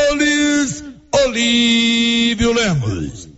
[1.12, 3.33] Olívio Lemos.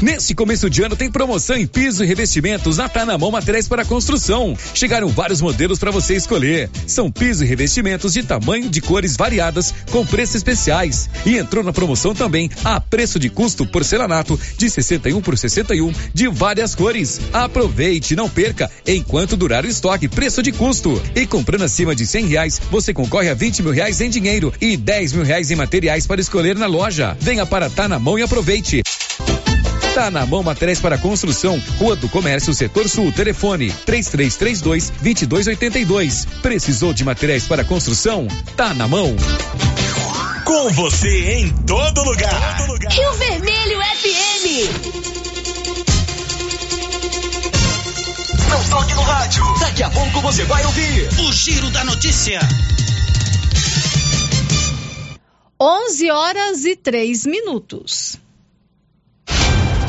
[0.00, 3.66] Nesse começo de ano tem promoção em piso e revestimentos na Tá na Mão Materiais
[3.66, 4.56] para Construção.
[4.72, 6.70] Chegaram vários modelos para você escolher.
[6.86, 11.10] São piso e revestimentos de tamanho de cores variadas com preços especiais.
[11.26, 16.28] E entrou na promoção também a preço de custo porcelanato de 61 por 61 de
[16.28, 17.20] várias cores.
[17.32, 21.02] Aproveite, não perca enquanto durar o estoque, preço de custo.
[21.16, 24.76] E comprando acima de 100 reais, você concorre a 20 mil reais em dinheiro e
[24.76, 27.16] 10 mil reais em materiais para escolher na loja.
[27.18, 28.84] Venha para Tá na Mão e aproveite.
[29.98, 36.24] Tá na mão materiais para construção, Rua do Comércio, Setor Sul, telefone 3332 2282.
[36.40, 38.28] Precisou de materiais para construção?
[38.56, 39.16] Tá na mão.
[40.44, 42.58] Com você em todo lugar.
[42.58, 42.92] Todo lugar.
[42.92, 44.46] Rio Vermelho FM.
[48.50, 49.42] Não toque no rádio.
[49.58, 52.38] Daqui a pouco você vai ouvir o Giro da Notícia.
[55.60, 58.27] 11 horas e 3 minutos.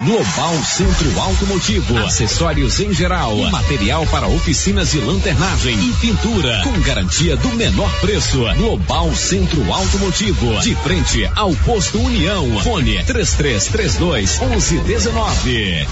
[0.00, 7.36] Global Centro Automotivo, acessórios em geral, material para oficinas de lanternagem e pintura, com garantia
[7.36, 8.38] do menor preço.
[8.56, 12.60] Global Centro Automotivo, de frente ao posto União.
[12.60, 15.86] Fone 3332 1119.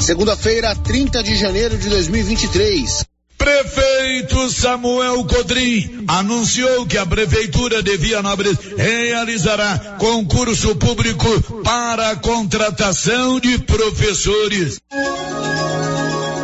[0.00, 3.09] Segunda-feira, 30 de janeiro de 2023.
[3.40, 13.40] Prefeito Samuel Codrim anunciou que a Prefeitura de Vianópolis realizará concurso público para a contratação
[13.40, 14.78] de professores.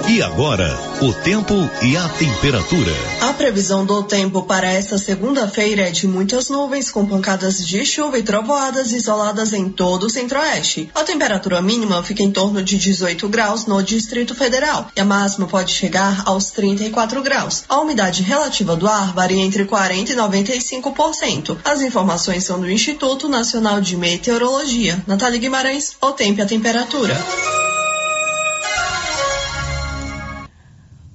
[0.08, 0.72] E agora,
[1.02, 2.92] o tempo e a temperatura.
[3.22, 8.16] A previsão do tempo para esta segunda-feira é de muitas nuvens com pancadas de chuva
[8.16, 10.88] e trovoadas isoladas em todo o centro-oeste.
[10.94, 15.48] A temperatura mínima fica em torno de 18 graus no Distrito Federal e a máxima
[15.48, 17.64] pode chegar aos 34 graus.
[17.68, 21.58] A umidade relativa do ar varia entre 40 e 95%.
[21.64, 25.02] As informações são do Instituto Nacional de Meteorologia.
[25.04, 27.16] Natália Guimarães, o tempo e a temperatura.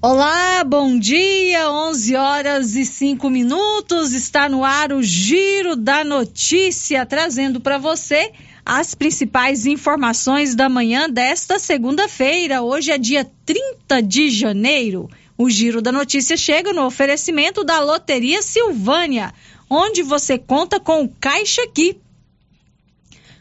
[0.04, 4.14] Olá, bom dia, 11 horas e 5 minutos.
[4.14, 8.32] Está no ar o Giro da Notícia, trazendo para você
[8.66, 12.64] as principais informações da manhã desta segunda-feira.
[12.64, 15.08] Hoje é dia 30 de janeiro.
[15.38, 19.32] O Giro da Notícia chega no oferecimento da Loteria Silvânia,
[19.70, 22.02] onde você conta com o Caixa Aqui.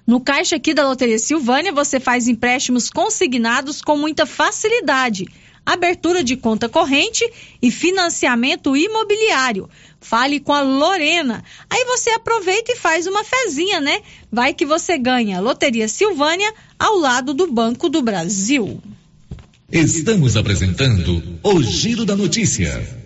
[0.07, 5.27] No Caixa Aqui da Loteria Silvânia, você faz empréstimos consignados com muita facilidade,
[5.65, 7.25] abertura de conta corrente
[7.61, 9.69] e financiamento imobiliário.
[10.01, 11.45] Fale com a Lorena.
[11.69, 14.01] Aí você aproveita e faz uma fezinha, né?
[14.33, 15.41] Vai que você ganha.
[15.41, 18.81] Loteria Silvânia ao lado do Banco do Brasil.
[19.71, 23.00] Estamos apresentando o Giro da Notícia.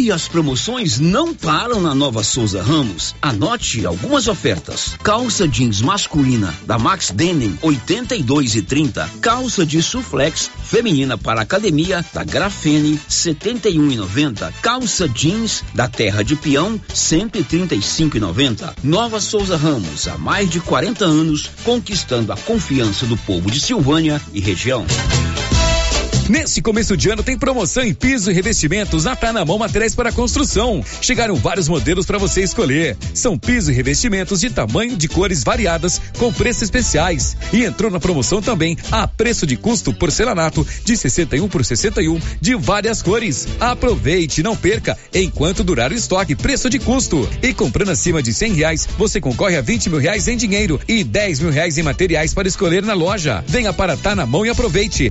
[0.00, 3.14] E as promoções não param na Nova Souza Ramos.
[3.20, 4.94] Anote algumas ofertas.
[5.04, 9.10] Calça jeans masculina da Max Denim 82 e 30.
[9.20, 14.54] Calça de suflex feminina para academia da Grafene 71 e 90.
[14.62, 18.76] Calça jeans da Terra de Peão 135 e 90.
[18.82, 24.18] Nova Souza Ramos há mais de 40 anos conquistando a confiança do povo de Silvânia
[24.32, 24.86] e região.
[26.30, 29.96] Nesse começo de ano tem promoção em piso e revestimentos na Tá na Mão Materiais
[29.96, 30.80] para Construção.
[31.00, 32.96] Chegaram vários modelos para você escolher.
[33.12, 37.36] São piso e revestimentos de tamanho, de cores variadas, com preços especiais.
[37.52, 42.54] E entrou na promoção também a preço de custo porcelanato de 61 por 61 de
[42.54, 43.48] várias cores.
[43.58, 47.28] Aproveite, não perca, enquanto durar o estoque, preço de custo.
[47.42, 51.02] E comprando acima de 100 reais, você concorre a 20 mil reais em dinheiro e
[51.02, 53.42] 10 mil reais em materiais para escolher na loja.
[53.48, 55.10] Venha para Tá na Mão e aproveite.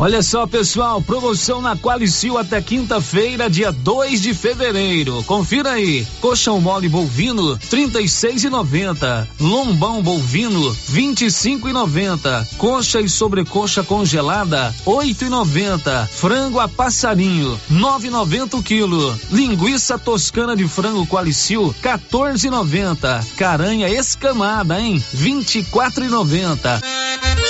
[0.00, 5.22] Olha só, pessoal, promoção na Qualicil até quinta-feira, dia 2 de fevereiro.
[5.24, 6.06] Confira aí.
[6.22, 9.28] Coxão mole bovino, 36,90.
[9.38, 12.56] Lombão bovino, 25,90.
[12.56, 16.06] Coxa e sobrecoxa congelada, 8,90.
[16.06, 19.20] Frango a passarinho, 9,90 o quilo.
[19.30, 23.22] Linguiça toscana de frango Qualicil, 14,90.
[23.36, 25.04] Caranha escamada, hein?
[25.14, 27.49] 24,90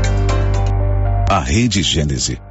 [1.33, 2.41] A Rede Gênese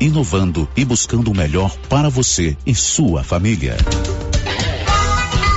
[0.00, 3.76] inovando e buscando o melhor para você e sua família.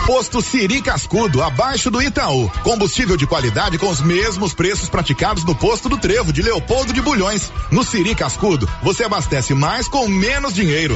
[0.06, 2.48] Posto Siri Cascudo, abaixo do Itaú.
[2.64, 7.02] Combustível de qualidade com os mesmos preços praticados no posto do Trevo de Leopoldo de
[7.02, 7.52] Bulhões.
[7.72, 10.96] No Siri Cascudo, você abastece mais com menos dinheiro.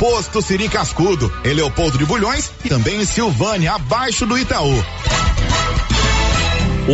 [0.00, 4.84] Posto Siri Cascudo, em Leopoldo de Bulhões e também em Silvânia, abaixo do Itaú.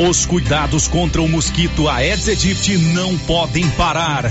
[0.09, 4.31] Os cuidados contra o mosquito Aedes aegypti não podem parar.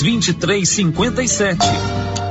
[0.01, 2.30] 2357.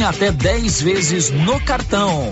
[0.03, 2.31] até 10 vezes no cartão.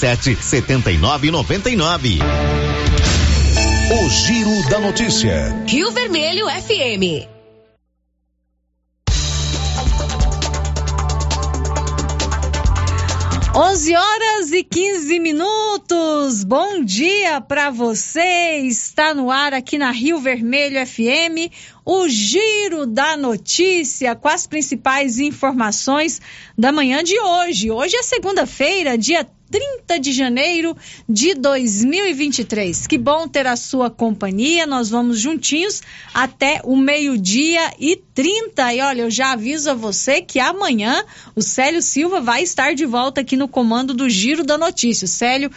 [0.01, 2.17] 7999.
[3.91, 5.63] O Giro da Notícia.
[5.67, 7.29] Rio Vermelho FM.
[13.53, 16.43] Onze horas e 15 minutos.
[16.45, 18.61] Bom dia para você.
[18.63, 21.53] Está no ar aqui na Rio Vermelho FM
[21.85, 26.21] o Giro da Notícia com as principais informações
[26.57, 27.71] da manhã de hoje.
[27.71, 30.77] Hoje é segunda-feira, dia 30 de janeiro
[31.09, 32.87] de 2023.
[32.87, 34.65] Que bom ter a sua companhia.
[34.65, 35.81] Nós vamos juntinhos
[36.13, 38.73] até o meio-dia e 30.
[38.73, 41.03] E olha, eu já aviso a você que amanhã
[41.35, 45.05] o Célio Silva vai estar de volta aqui no comando do Giro da Notícia.
[45.05, 45.51] O Célio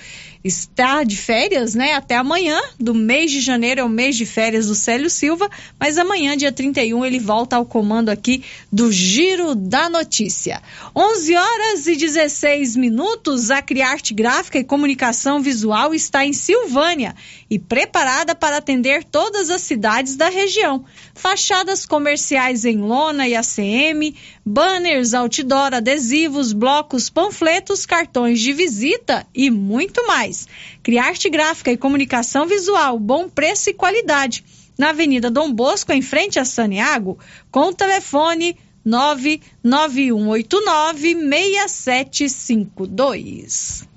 [0.44, 1.94] está de férias, né?
[1.94, 5.96] Até amanhã, do mês de janeiro, é o mês de férias do Célio Silva, mas
[5.96, 10.60] amanhã, dia 31, ele volta ao comando aqui do Giro da Notícia.
[10.94, 17.14] 11 horas e 16 minutos, a Criarte Gráfica e Comunicação Visual está em Silvânia
[17.48, 20.84] e preparada para atender todas as cidades da região.
[21.14, 29.50] Fachadas comerciais em lona e ACM, banners, outdoor, adesivos, blocos, panfletos, cartões de visita e
[29.50, 30.46] muito mais.
[30.82, 34.44] Criarte gráfica e comunicação visual, bom preço e qualidade.
[34.76, 37.18] Na Avenida Dom Bosco, em frente a Saniago,
[37.50, 43.93] com o telefone 99189 6752.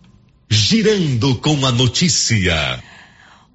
[0.51, 2.83] Girando com a notícia.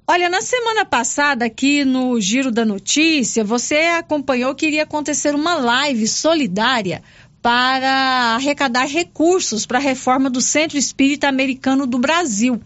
[0.06, 5.54] Olha, na semana passada, aqui no Giro da Notícia, você acompanhou que iria acontecer uma
[5.54, 7.02] live solidária
[7.42, 12.60] para arrecadar recursos para a reforma do Centro Espírita Americano do Brasil.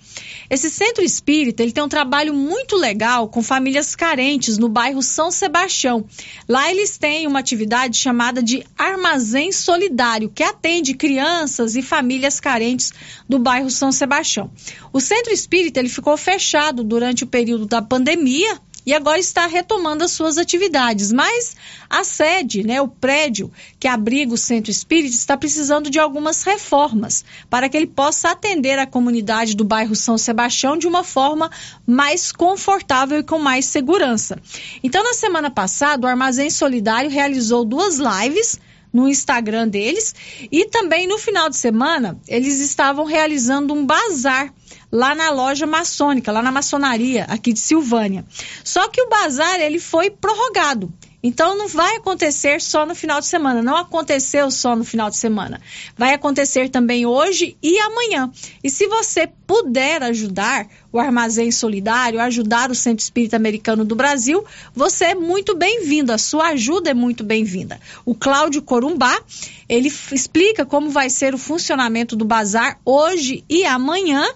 [0.50, 5.30] Esse Centro Espírita ele tem um trabalho muito legal com famílias carentes no bairro São
[5.30, 6.04] Sebastião.
[6.48, 12.92] Lá eles têm uma atividade chamada de Armazém Solidário, que atende crianças e famílias carentes
[13.28, 14.50] do bairro São Sebastião.
[14.92, 20.04] O Centro Espírita ele ficou fechado durante o período da pandemia e agora está retomando
[20.04, 21.12] as suas atividades.
[21.12, 21.56] Mas
[21.88, 27.24] a sede, né, o prédio que abriga o Centro Espírita, está precisando de algumas reformas
[27.48, 31.50] para que ele possa atender a comunidade do bairro São Sebastião de uma forma
[31.86, 34.38] mais confortável e com mais segurança.
[34.82, 38.58] Então, na semana passada, o Armazém Solidário realizou duas lives
[38.94, 40.14] no Instagram deles
[40.52, 44.54] e também no final de semana eles estavam realizando um bazar
[44.90, 48.24] lá na loja maçônica, lá na maçonaria aqui de Silvânia.
[48.62, 50.92] Só que o bazar ele foi prorrogado.
[51.26, 55.16] Então não vai acontecer só no final de semana, não aconteceu só no final de
[55.16, 55.58] semana.
[55.96, 58.30] Vai acontecer também hoje e amanhã.
[58.62, 64.44] E se você puder ajudar o Armazém Solidário, ajudar o Centro Espírita Americano do Brasil,
[64.74, 67.80] você é muito bem-vindo, a sua ajuda é muito bem-vinda.
[68.04, 69.18] O Cláudio Corumbá,
[69.66, 74.26] ele explica como vai ser o funcionamento do bazar hoje e amanhã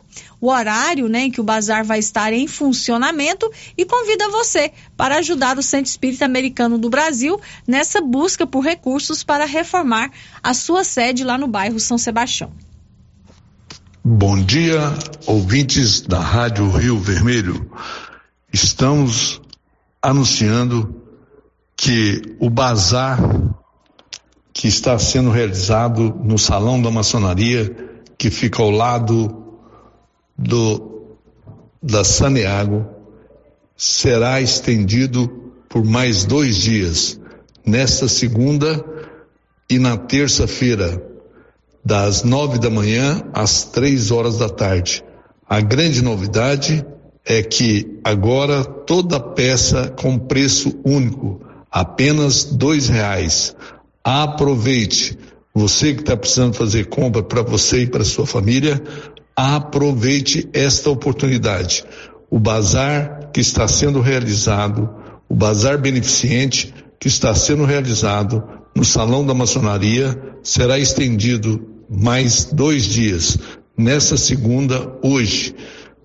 [0.41, 5.19] o horário né, em que o bazar vai estar em funcionamento e convida você para
[5.19, 10.11] ajudar o Centro Espírita Americano do Brasil nessa busca por recursos para reformar
[10.43, 12.53] a sua sede lá no bairro São Sebastião.
[14.05, 14.95] Bom dia,
[15.27, 17.71] ouvintes da Rádio Rio Vermelho.
[18.53, 19.41] Estamos
[20.01, 21.03] anunciando
[21.77, 23.19] que o bazar
[24.53, 27.77] que está sendo realizado no Salão da Maçonaria,
[28.17, 29.48] que fica ao lado
[30.39, 31.17] do
[31.83, 32.87] da Saneago
[33.77, 37.21] será estendido por mais dois dias,
[37.65, 38.85] nesta segunda
[39.71, 41.03] e na terça-feira,
[41.85, 45.05] das nove da manhã às três horas da tarde.
[45.49, 46.85] A grande novidade
[47.25, 53.55] é que agora toda peça com preço único, apenas dois reais.
[54.03, 55.19] Aproveite.
[55.55, 58.83] Você que está precisando fazer compra para você e para sua família,
[59.39, 61.85] aproveite esta oportunidade.
[62.29, 64.91] O bazar que está sendo realizado,
[65.29, 68.43] o bazar beneficente que está sendo realizado
[68.75, 73.39] no Salão da Maçonaria será estendido mais dois dias,
[73.77, 75.55] nessa segunda, hoje,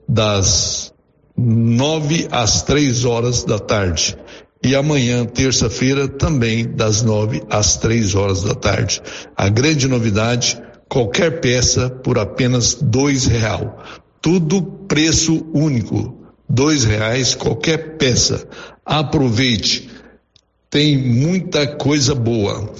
[0.07, 0.93] das
[1.35, 4.15] nove às três horas da tarde.
[4.63, 9.01] E amanhã, terça-feira, também das nove às três horas da tarde.
[9.35, 10.61] A grande novidade,
[10.93, 13.83] qualquer peça por apenas dois real.
[14.21, 16.15] Tudo preço único.
[16.47, 18.47] Dois reais qualquer peça.
[18.85, 19.89] Aproveite.
[20.69, 22.71] Tem muita coisa boa.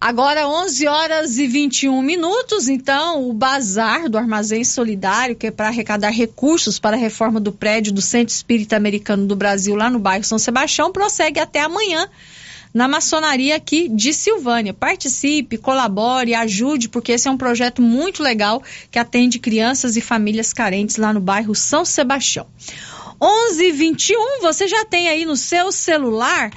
[0.00, 5.66] Agora 11 horas e 21 minutos, então o bazar do Armazém Solidário, que é para
[5.66, 9.98] arrecadar recursos para a reforma do prédio do Centro Espírita Americano do Brasil, lá no
[9.98, 12.08] bairro São Sebastião, prossegue até amanhã
[12.72, 14.72] na maçonaria aqui de Silvânia.
[14.72, 20.52] Participe, colabore, ajude, porque esse é um projeto muito legal que atende crianças e famílias
[20.52, 22.46] carentes lá no bairro São Sebastião.
[23.20, 26.50] 11:21, você já tem aí no seu celular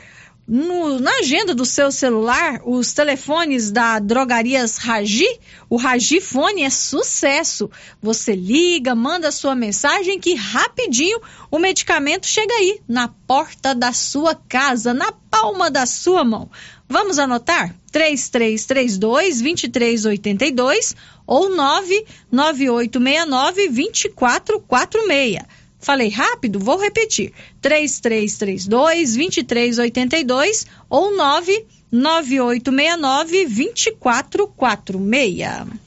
[0.47, 5.27] no, na agenda do seu celular os telefones da Drogarias Ragi.
[5.69, 7.67] O Ragi Fone é sucesso.
[8.01, 14.35] Você liga, manda sua mensagem que rapidinho o medicamento chega aí na porta da sua
[14.35, 16.47] casa, na palma da sua mão.
[16.87, 17.75] Vamos anotar?
[17.91, 25.64] 3332 2382 ou 99869 2446.
[25.85, 26.57] Falei rápido?
[26.57, 27.31] Vou repetir.
[27.61, 35.79] 3332 2382 ou 99869 2446.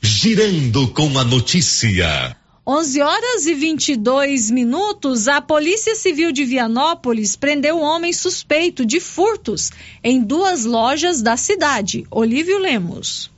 [0.00, 2.34] Girando com a notícia.
[2.66, 8.98] 11 horas e 22 minutos, a Polícia Civil de Vianópolis prendeu um homem suspeito de
[8.98, 9.70] furtos
[10.02, 12.06] em duas lojas da cidade.
[12.10, 13.30] Olívio Lemos.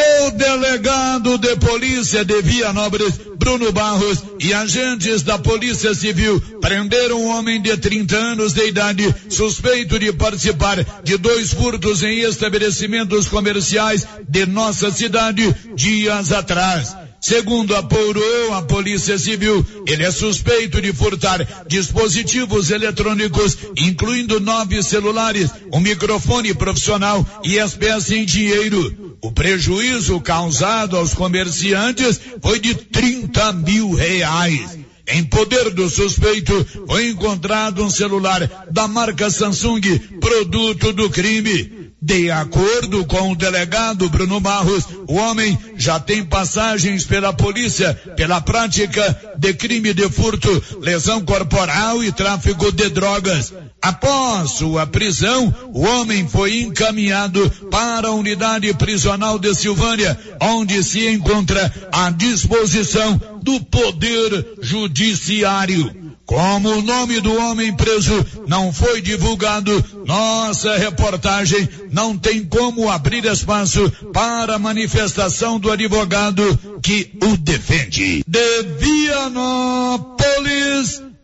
[0.00, 7.28] O delegado de polícia de Vianópolis, Bruno Barros, e agentes da Polícia Civil prenderam um
[7.28, 14.06] homem de 30 anos de idade suspeito de participar de dois furtos em estabelecimentos comerciais
[14.28, 16.96] de nossa cidade dias atrás.
[17.20, 25.50] Segundo apurou a Polícia Civil, ele é suspeito de furtar dispositivos eletrônicos, incluindo nove celulares,
[25.70, 29.16] um microfone profissional e espécie em dinheiro.
[29.22, 34.78] O prejuízo causado aos comerciantes foi de 30 mil reais.
[35.06, 41.79] Em poder do suspeito foi encontrado um celular da marca Samsung, produto do crime.
[42.02, 48.40] De acordo com o delegado Bruno Barros, o homem já tem passagens pela polícia pela
[48.40, 53.52] prática de crime de furto, lesão corporal e tráfico de drogas.
[53.82, 61.06] Após sua prisão, o homem foi encaminhado para a unidade prisional de Silvânia, onde se
[61.06, 65.99] encontra à disposição do Poder Judiciário.
[66.30, 73.24] Como o nome do homem preso não foi divulgado, nossa reportagem não tem como abrir
[73.24, 78.22] espaço para a manifestação do advogado que o defende.
[78.28, 80.22] De Vianópolis,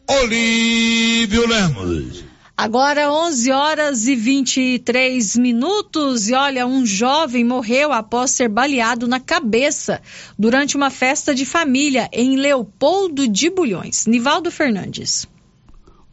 [0.09, 2.26] Olívio Lemos.
[2.59, 9.21] Agora 11 horas e 23 minutos e olha, um jovem morreu após ser baleado na
[9.21, 10.01] cabeça
[10.39, 14.07] durante uma festa de família em Leopoldo de Bulhões.
[14.07, 15.29] Nivaldo Fernandes.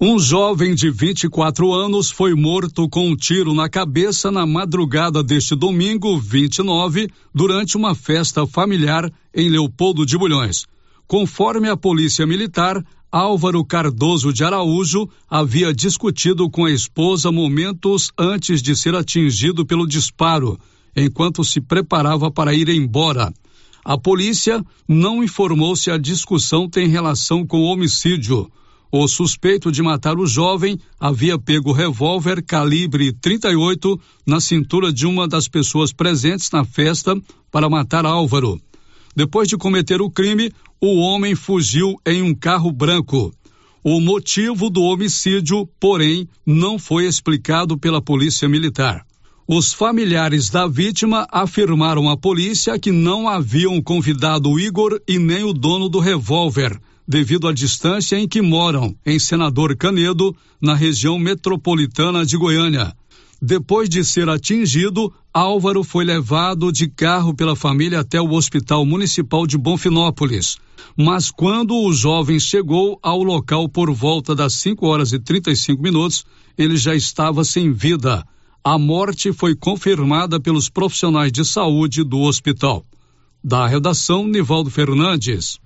[0.02, 5.56] Um jovem de 24 anos foi morto com um tiro na cabeça na madrugada deste
[5.56, 10.66] domingo, 29, durante uma festa familiar em Leopoldo de Bulhões.
[11.08, 18.60] Conforme a Polícia Militar, Álvaro Cardoso de Araújo havia discutido com a esposa momentos antes
[18.60, 20.60] de ser atingido pelo disparo,
[20.96, 23.32] enquanto se preparava para ir embora.
[23.86, 28.52] A polícia não informou se a discussão tem relação com o homicídio.
[28.92, 35.28] O suspeito de matar o jovem havia pego revólver calibre 38 na cintura de uma
[35.28, 37.16] das pessoas presentes na festa
[37.52, 38.60] para matar Álvaro.
[39.16, 43.34] Depois de cometer o crime, o homem fugiu em um carro branco.
[43.84, 49.06] O motivo do homicídio, porém, não foi explicado pela Polícia Militar.
[49.46, 55.44] Os familiares da vítima afirmaram à polícia que não haviam convidado o Igor e nem
[55.44, 61.20] o dono do revólver, devido à distância em que moram, em Senador Canedo, na região
[61.20, 62.94] metropolitana de Goiânia.
[63.46, 69.46] Depois de ser atingido, Álvaro foi levado de carro pela família até o Hospital Municipal
[69.46, 70.56] de Bonfinópolis.
[70.96, 76.24] Mas quando o jovem chegou ao local por volta das 5 horas e 35 minutos,
[76.58, 78.26] ele já estava sem vida.
[78.64, 82.82] A morte foi confirmada pelos profissionais de saúde do hospital.
[83.44, 85.60] Da redação, Nivaldo Fernandes.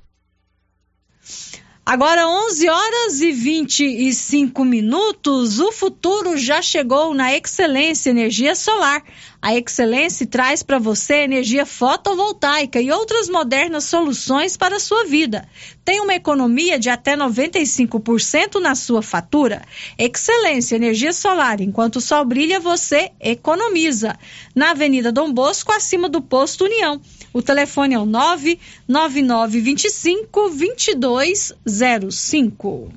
[1.89, 5.57] Agora 11 horas e 25 minutos.
[5.61, 9.01] O futuro já chegou na Excelência Energia Solar.
[9.41, 15.47] A Excelência traz para você energia fotovoltaica e outras modernas soluções para a sua vida.
[15.85, 19.61] Tem uma economia de até 95% na sua fatura.
[19.97, 21.61] Excelência Energia Solar.
[21.61, 24.17] Enquanto o sol brilha, você economiza.
[24.55, 26.99] Na Avenida Dom Bosco, acima do posto União.
[27.31, 32.91] O telefone é o 99925 2205.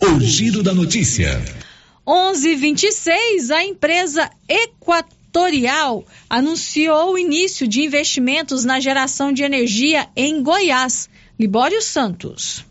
[0.00, 1.42] O Giro da Notícia.
[2.06, 4.30] 1126, a empresa
[5.30, 11.08] Equatorial anunciou o início de investimentos na geração de energia em Goiás.
[11.38, 12.64] Libório Santos.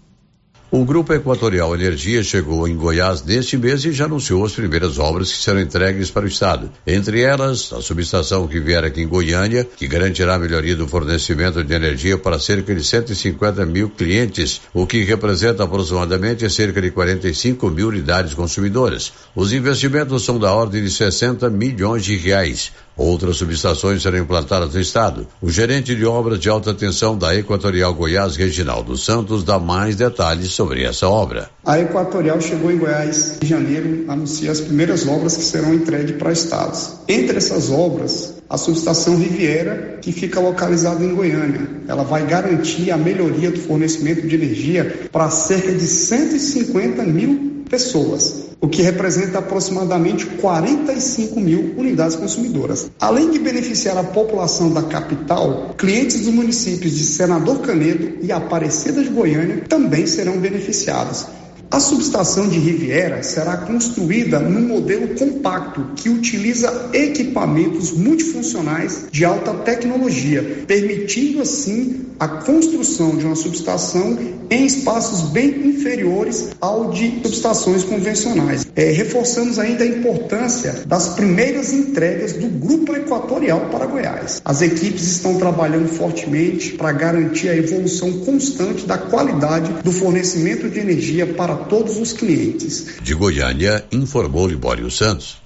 [0.71, 5.31] O Grupo Equatorial Energia chegou em Goiás neste mês e já anunciou as primeiras obras
[5.31, 6.71] que serão entregues para o Estado.
[6.85, 11.63] Entre elas, a subestação que vier aqui em Goiânia, que garantirá a melhoria do fornecimento
[11.63, 17.67] de energia para cerca de 150 mil clientes, o que representa aproximadamente cerca de 45
[17.71, 19.11] mil unidades consumidoras.
[19.35, 22.71] Os investimentos são da ordem de 60 milhões de reais.
[22.99, 25.25] Outras subestações serão implantadas no estado.
[25.41, 30.51] O gerente de obras de alta tensão da Equatorial Goiás, Reginaldo Santos, dá mais detalhes
[30.51, 31.49] sobre essa obra.
[31.65, 36.33] A Equatorial chegou em Goiás em janeiro, anuncia as primeiras obras que serão entregues para
[36.33, 36.95] estados.
[37.07, 41.69] Entre essas obras, a subestação Riviera, que fica localizada em Goiânia.
[41.87, 48.49] Ela vai garantir a melhoria do fornecimento de energia para cerca de 150 mil pessoas
[48.61, 52.91] o que representa aproximadamente 45 mil unidades consumidoras.
[52.99, 59.01] Além de beneficiar a população da capital, clientes dos municípios de Senador Canedo e Aparecida
[59.01, 61.25] de Goiânia também serão beneficiados.
[61.71, 69.53] A subestação de Riviera será construída num modelo compacto que utiliza equipamentos multifuncionais de alta
[69.53, 74.17] tecnologia, permitindo assim a construção de uma subestação
[74.49, 78.67] em espaços bem inferiores ao de subestações convencionais.
[78.75, 84.41] É, reforçamos ainda a importância das primeiras entregas do Grupo Equatorial para Goiás.
[84.43, 90.79] As equipes estão trabalhando fortemente para garantir a evolução constante da qualidade do fornecimento de
[90.79, 92.99] energia para todos os clientes.
[93.01, 95.37] De Goiânia, informou Libório Santos.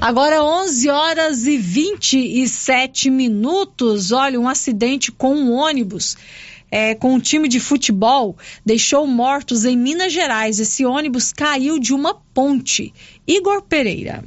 [0.00, 4.12] Agora 11 horas e 27 minutos.
[4.12, 6.16] Olha, um acidente com um ônibus.
[6.70, 8.34] É, com um time de futebol
[8.64, 10.58] deixou mortos em Minas Gerais.
[10.58, 12.94] Esse ônibus caiu de uma ponte.
[13.26, 14.24] Igor Pereira.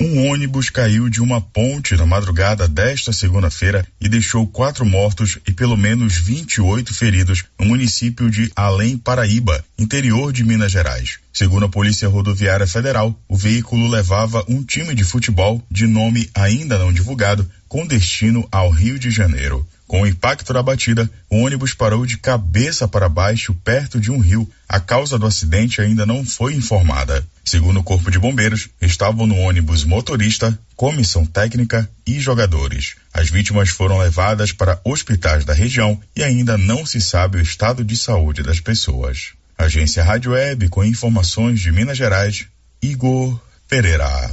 [0.00, 5.52] Um ônibus caiu de uma ponte na madrugada desta segunda-feira e deixou quatro mortos e
[5.52, 11.18] pelo menos 28 feridos no município de Além Paraíba, interior de Minas Gerais.
[11.32, 16.78] Segundo a Polícia Rodoviária Federal, o veículo levava um time de futebol de nome ainda
[16.78, 19.66] não divulgado com destino ao Rio de Janeiro.
[19.86, 24.18] Com o impacto da batida, o ônibus parou de cabeça para baixo perto de um
[24.18, 24.50] rio.
[24.68, 27.24] A causa do acidente ainda não foi informada.
[27.44, 32.94] Segundo o Corpo de Bombeiros, estavam no ônibus motorista, comissão técnica e jogadores.
[33.12, 37.84] As vítimas foram levadas para hospitais da região e ainda não se sabe o estado
[37.84, 39.32] de saúde das pessoas.
[39.56, 42.46] Agência Rádio Web com informações de Minas Gerais,
[42.82, 44.32] Igor Pereira.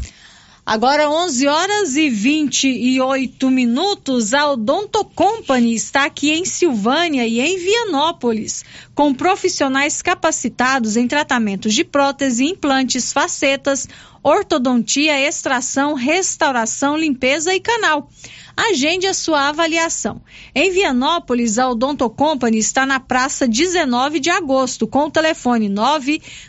[0.72, 7.58] Agora 11 horas e 28 minutos, a Odonto Company está aqui em Silvânia e em
[7.58, 8.64] Vianópolis,
[8.96, 13.86] com profissionais capacitados em tratamentos de prótese, implantes, facetas,
[14.24, 18.10] ortodontia, extração, restauração, limpeza e canal.
[18.56, 20.22] Agende a sua avaliação.
[20.54, 25.70] Em Vianópolis, a Odonto Company está na praça 19 de agosto, com o telefone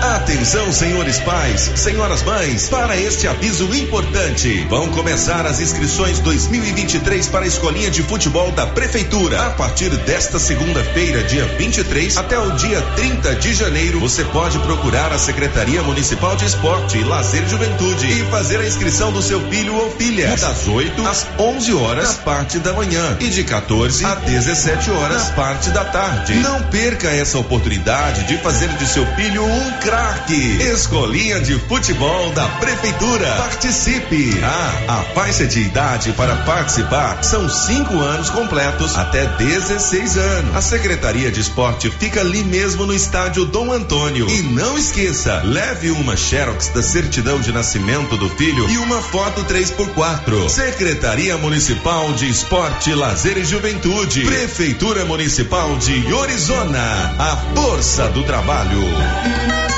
[0.00, 4.64] Atenção, senhores pais, senhoras mães, para este aviso importante.
[4.70, 9.46] Vão começar as inscrições 2023 para a escolinha de futebol da prefeitura.
[9.46, 15.12] A partir desta segunda-feira, dia 23, até o dia 30 de janeiro, você pode procurar
[15.12, 19.74] a Secretaria Municipal de Esporte, Lazer e Juventude e fazer a inscrição do seu filho
[19.74, 24.14] ou filha das 8 às 11 horas na parte da manhã e de 14 a
[24.14, 26.34] 17 horas na parte da tarde.
[26.34, 30.62] Não perca essa oportunidade de fazer de seu filho um craque.
[30.62, 33.26] Escolinha de futebol da prefeitura.
[33.36, 34.38] Participe.
[34.42, 40.56] Ah, a faixa de idade para participar são cinco anos completos até 16 anos.
[40.56, 44.28] A Secretaria de Esporte fica ali mesmo no estádio Dom Antônio.
[44.28, 49.42] E não esqueça, leve uma Xerox da certidão de nascimento do filho e uma foto
[49.44, 50.50] 3x4.
[50.50, 54.22] Secretaria Municipal de Esporte, Lazer e Juventude.
[54.26, 57.14] Prefeitura Municipal de Orizona.
[57.18, 59.77] A força do trabalho.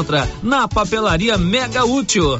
[0.01, 2.39] encontra na Papelaria Mega Útil.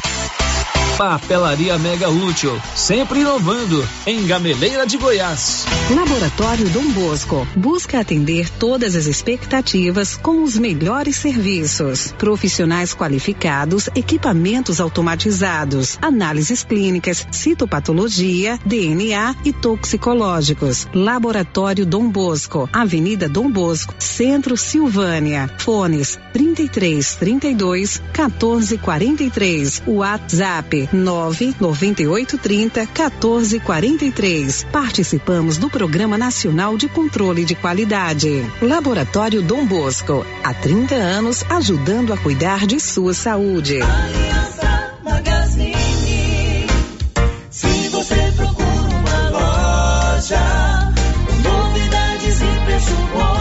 [0.97, 5.65] Papelaria Mega Útil, sempre inovando, em Gameleira de Goiás.
[5.89, 12.13] Laboratório Dom Bosco busca atender todas as expectativas com os melhores serviços.
[12.17, 20.87] Profissionais qualificados, equipamentos automatizados, análises clínicas, citopatologia, DNA e toxicológicos.
[20.93, 25.49] Laboratório Dom Bosco, Avenida Dom Bosco, Centro Silvânia.
[25.57, 29.83] Fones 33 32 14 43.
[29.87, 34.65] WhatsApp 9 98 30 14 43.
[34.71, 38.45] Participamos do Programa Nacional de Controle de Qualidade.
[38.61, 43.79] Laboratório Dom Bosco, há 30 anos ajudando a cuidar de sua saúde.
[48.35, 50.93] Procura uma loja,
[51.43, 53.40] novidades e preço bom.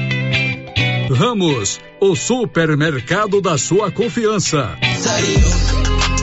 [1.13, 4.77] Ramos, o supermercado da sua confiança.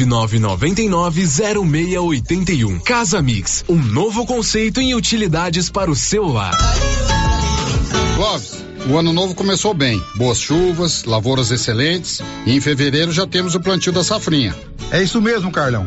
[0.00, 2.82] 999990681.
[2.82, 6.56] Casa Mix, um novo conceito em utilidades para o seu lar.
[8.16, 10.02] Clóvis, o ano novo começou bem.
[10.16, 14.56] Boas chuvas, lavouras excelentes e em fevereiro já temos o plantio da safrinha.
[14.90, 15.86] É isso mesmo, Carlão.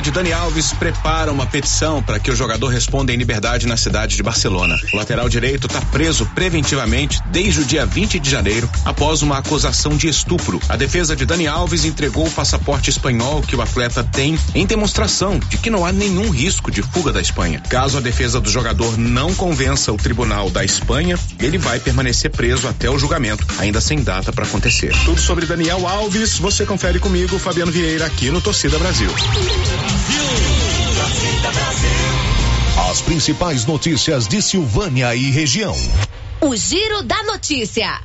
[0.01, 4.15] de Dani Alves prepara uma petição para que o jogador responda em liberdade na cidade
[4.15, 4.75] de Barcelona.
[4.91, 9.95] O lateral direito está preso preventivamente desde o dia 20 de janeiro, após uma acusação
[9.95, 10.59] de estupro.
[10.67, 15.37] A defesa de Dani Alves entregou o passaporte espanhol que o atleta tem em demonstração
[15.37, 17.61] de que não há nenhum risco de fuga da Espanha.
[17.69, 22.67] Caso a defesa do jogador não convença o tribunal da Espanha, ele vai permanecer preso
[22.67, 24.93] até o julgamento, ainda sem data para acontecer.
[25.05, 29.11] Tudo sobre Daniel Alves, você confere comigo, Fabiano Vieira, aqui no Torcida Brasil.
[32.89, 35.75] As principais notícias de Silvânia e região.
[36.41, 38.01] O Giro da Notícia.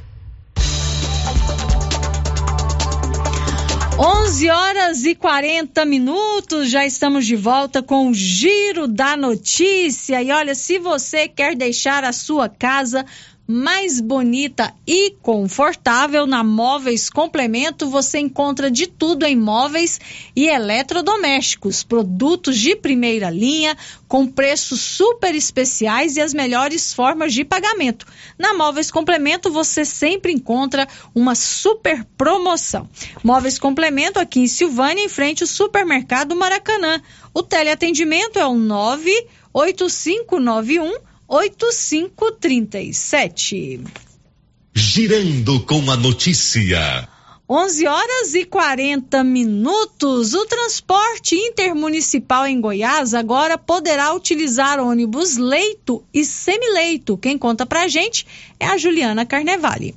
[3.98, 10.22] 11 horas e 40 minutos, já estamos de volta com o Giro da Notícia.
[10.22, 13.06] E olha, se você quer deixar a sua casa
[13.46, 17.88] mais bonita e confortável na Móveis Complemento.
[17.88, 20.00] Você encontra de tudo em móveis
[20.34, 23.76] e eletrodomésticos, produtos de primeira linha
[24.08, 28.04] com preços super especiais e as melhores formas de pagamento.
[28.36, 32.88] Na Móveis Complemento você sempre encontra uma super promoção.
[33.22, 37.00] Móveis Complemento aqui em Silvânia, em frente ao Supermercado Maracanã.
[37.32, 43.80] O teleatendimento é o 98591 8537.
[44.74, 47.08] Girando com a notícia.
[47.48, 50.34] 11 horas e 40 minutos.
[50.34, 57.16] O transporte intermunicipal em Goiás agora poderá utilizar ônibus leito e semileito.
[57.16, 58.26] Quem conta pra gente
[58.58, 59.94] é a Juliana Carnevale.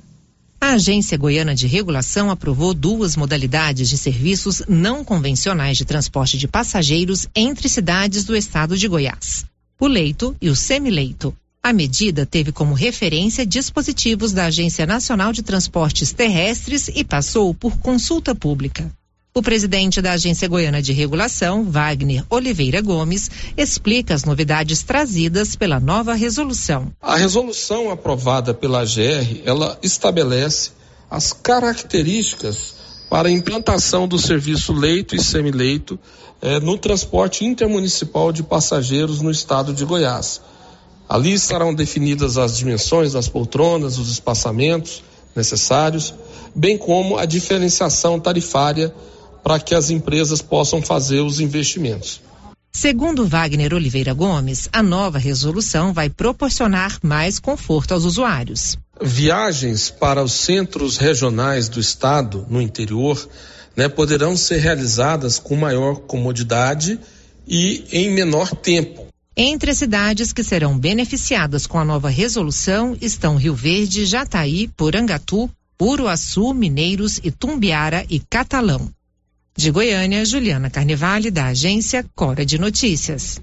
[0.60, 6.46] A Agência Goiana de Regulação aprovou duas modalidades de serviços não convencionais de transporte de
[6.46, 9.49] passageiros entre cidades do estado de Goiás
[9.80, 11.34] o leito e o semileito.
[11.62, 17.78] A medida teve como referência dispositivos da Agência Nacional de Transportes Terrestres e passou por
[17.78, 18.90] consulta pública.
[19.32, 25.78] O presidente da Agência Goiana de Regulação, Wagner Oliveira Gomes, explica as novidades trazidas pela
[25.78, 26.92] nova resolução.
[27.00, 30.72] A resolução aprovada pela AGR, ela estabelece
[31.08, 32.79] as características
[33.10, 35.98] para a implantação do serviço leito e semileito
[36.40, 40.40] é, no transporte intermunicipal de passageiros no estado de Goiás.
[41.08, 45.02] Ali estarão definidas as dimensões das poltronas, os espaçamentos
[45.34, 46.14] necessários,
[46.54, 48.94] bem como a diferenciação tarifária
[49.42, 52.20] para que as empresas possam fazer os investimentos.
[52.72, 58.78] Segundo Wagner Oliveira Gomes, a nova resolução vai proporcionar mais conforto aos usuários.
[59.02, 63.28] Viagens para os centros regionais do estado, no interior,
[63.76, 66.98] né, poderão ser realizadas com maior comodidade
[67.46, 69.06] e em menor tempo.
[69.36, 75.50] Entre as cidades que serão beneficiadas com a nova resolução estão Rio Verde, Jataí, Porangatu,
[75.80, 78.90] Uruaçu, Mineiros, Itumbiara e Catalão.
[79.60, 83.42] De Goiânia, Juliana Carnevale, da agência Cora de Notícias.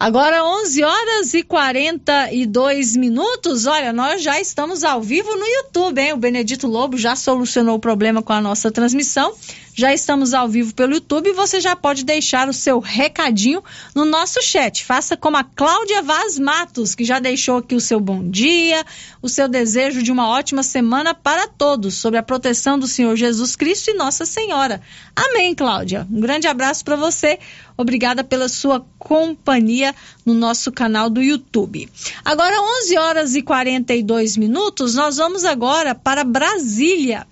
[0.00, 3.66] Agora 11 horas e 42 minutos.
[3.66, 6.14] Olha, nós já estamos ao vivo no YouTube, hein?
[6.14, 9.34] O Benedito Lobo já solucionou o problema com a nossa transmissão.
[9.76, 13.60] Já estamos ao vivo pelo YouTube e você já pode deixar o seu recadinho
[13.92, 14.84] no nosso chat.
[14.84, 18.84] Faça como a Cláudia Vaz Matos, que já deixou aqui o seu bom dia,
[19.20, 23.56] o seu desejo de uma ótima semana para todos, sobre a proteção do Senhor Jesus
[23.56, 24.80] Cristo e Nossa Senhora.
[25.16, 26.06] Amém, Cláudia.
[26.08, 27.40] Um grande abraço para você.
[27.76, 29.92] Obrigada pela sua companhia
[30.24, 31.88] no nosso canal do YouTube.
[32.24, 37.26] Agora, 11 horas e 42 minutos, nós vamos agora para Brasília.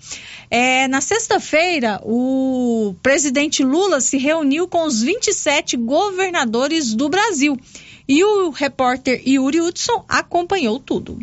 [0.49, 7.59] É, na sexta-feira, o presidente Lula se reuniu com os 27 governadores do Brasil.
[8.07, 11.19] E o repórter Yuri Hudson acompanhou tudo.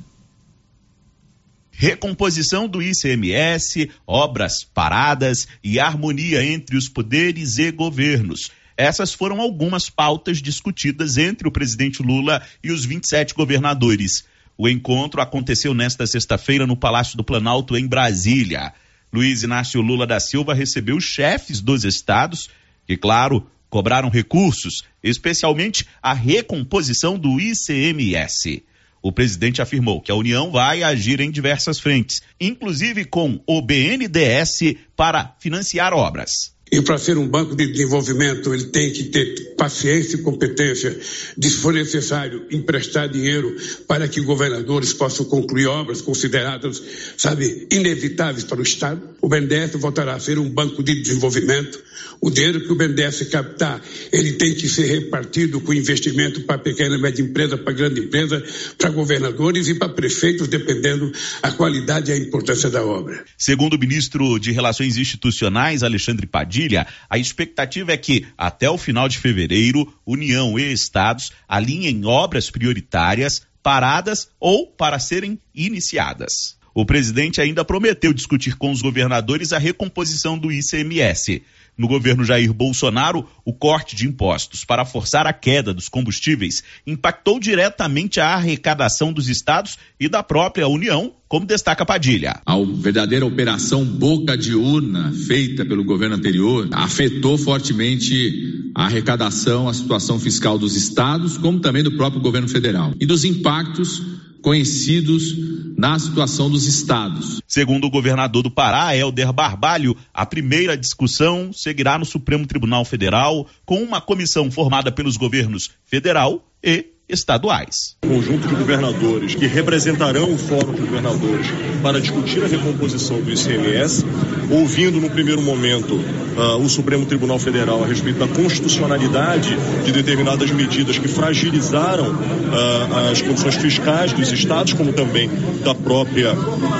[1.70, 8.50] Recomposição do ICMS, obras paradas e harmonia entre os poderes e governos.
[8.80, 14.24] Essas foram algumas pautas discutidas entre o presidente Lula e os 27 governadores.
[14.56, 18.72] O encontro aconteceu nesta sexta-feira no Palácio do Planalto, em Brasília.
[19.12, 22.48] Luiz Inácio Lula da Silva recebeu os chefes dos estados,
[22.86, 28.64] que, claro, cobraram recursos, especialmente a recomposição do ICMS.
[29.02, 34.74] O presidente afirmou que a União vai agir em diversas frentes, inclusive com o BNDES
[34.96, 36.58] para financiar obras.
[36.72, 40.96] E para ser um banco de desenvolvimento, ele tem que ter paciência e competência
[41.36, 43.56] de, se for necessário, emprestar dinheiro
[43.88, 46.80] para que governadores possam concluir obras consideradas,
[47.16, 49.02] sabe, inevitáveis para o Estado.
[49.20, 51.82] O BNDES voltará a ser um banco de desenvolvimento.
[52.20, 56.96] O dinheiro que o BNDES captar, ele tem que ser repartido com investimento para pequena
[56.96, 58.44] e média empresa, para grande empresa,
[58.78, 61.10] para governadores e para prefeitos, dependendo
[61.42, 63.24] a qualidade e a importância da obra.
[63.36, 68.76] Segundo o ministro de Relações Institucionais, Alexandre Padilha, Padilha, a expectativa é que, até o
[68.76, 76.58] final de fevereiro, União e estados alinhem obras prioritárias, paradas ou para serem iniciadas.
[76.74, 81.42] O presidente ainda prometeu discutir com os governadores a recomposição do ICMS.
[81.80, 87.40] No governo Jair Bolsonaro, o corte de impostos para forçar a queda dos combustíveis impactou
[87.40, 92.38] diretamente a arrecadação dos estados e da própria União, como destaca Padilha.
[92.44, 99.72] A verdadeira operação boca de urna feita pelo governo anterior afetou fortemente a arrecadação, a
[99.72, 102.92] situação fiscal dos estados, como também do próprio governo federal.
[103.00, 104.02] E dos impactos
[104.42, 105.34] conhecidos
[105.76, 107.40] na situação dos estados.
[107.46, 113.46] Segundo o governador do Pará, Helder Barbalho, a primeira discussão seguirá no Supremo Tribunal Federal
[113.64, 117.96] com uma comissão formada pelos governos federal e estaduais.
[118.00, 121.46] Conjunto de governadores que representarão o Fórum de Governadores
[121.82, 124.04] para discutir a recomposição do ICMS,
[124.50, 130.50] ouvindo no primeiro momento uh, o Supremo Tribunal Federal a respeito da constitucionalidade de determinadas
[130.50, 135.30] medidas que fragilizaram uh, as condições fiscais dos estados, como também
[135.64, 136.32] da própria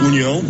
[0.05, 0.43] União.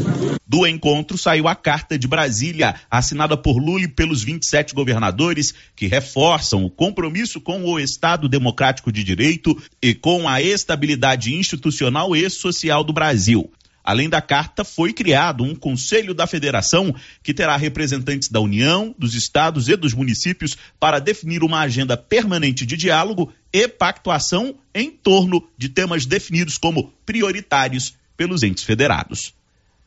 [0.51, 5.87] Do encontro saiu a Carta de Brasília, assinada por Lula e pelos 27 governadores, que
[5.87, 12.29] reforçam o compromisso com o Estado Democrático de Direito e com a estabilidade institucional e
[12.29, 13.49] social do Brasil.
[13.85, 16.93] Além da carta, foi criado um Conselho da Federação
[17.23, 22.67] que terá representantes da União, dos estados e dos municípios para definir uma agenda permanente
[22.67, 29.39] de diálogo e pactuação em torno de temas definidos como prioritários pelos entes federados.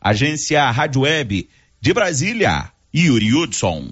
[0.05, 1.47] Agência Rádio Web
[1.79, 3.87] de Brasília, Yuri Hudson.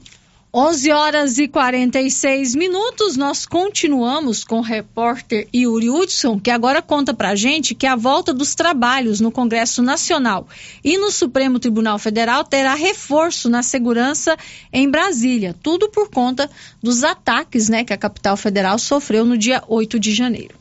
[0.54, 7.14] 11 horas e 46 minutos, nós continuamos com o repórter Yuri Hudson, que agora conta
[7.14, 10.50] pra gente que a volta dos trabalhos no Congresso Nacional
[10.84, 14.36] e no Supremo Tribunal Federal terá reforço na segurança
[14.74, 16.52] em Brasília, tudo por conta
[16.84, 20.61] dos ataques né, que a capital federal sofreu no dia 8 de janeiro.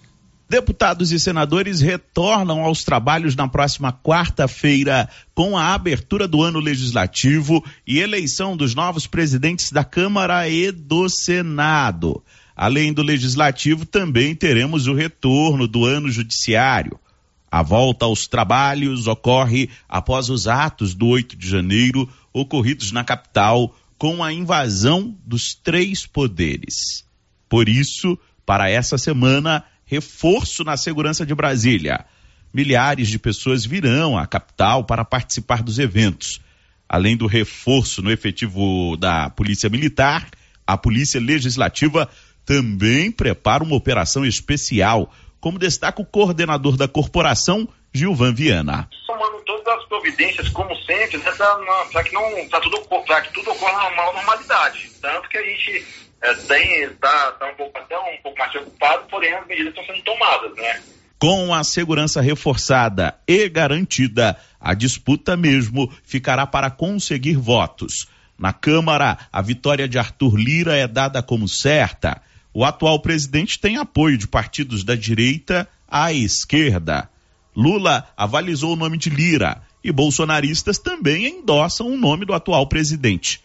[0.50, 7.64] Deputados e senadores retornam aos trabalhos na próxima quarta-feira com a abertura do ano legislativo
[7.86, 12.20] e eleição dos novos presidentes da Câmara e do Senado.
[12.56, 16.98] Além do legislativo, também teremos o retorno do ano judiciário.
[17.48, 23.72] A volta aos trabalhos ocorre após os atos do 8 de janeiro ocorridos na capital
[23.96, 27.04] com a invasão dos três poderes.
[27.48, 32.06] Por isso, para essa semana, reforço na segurança de Brasília.
[32.54, 36.40] Milhares de pessoas virão à capital para participar dos eventos.
[36.88, 40.28] Além do reforço no efetivo da Polícia Militar,
[40.64, 42.08] a Polícia Legislativa
[42.44, 48.88] também prepara uma operação especial, como destaca o coordenador da corporação, Gilvan Viana.
[49.06, 51.32] Tomando todas as providências, como sempre, né,
[51.90, 52.22] para que, não,
[52.62, 54.90] tudo, que tudo ocorra na normalidade.
[55.00, 55.84] Tanto que a gente
[56.22, 59.86] é, tem, tá, tá um pouco até um pouco mais preocupado, porém as medidas estão
[59.86, 60.80] sendo tomadas, né?
[61.18, 68.06] Com a segurança reforçada e garantida, a disputa mesmo ficará para conseguir votos.
[68.38, 72.22] Na Câmara, a vitória de Arthur Lira é dada como certa.
[72.54, 77.08] O atual presidente tem apoio de partidos da direita à esquerda.
[77.54, 83.42] Lula avalizou o nome de Lira e bolsonaristas também endossam o nome do atual presidente.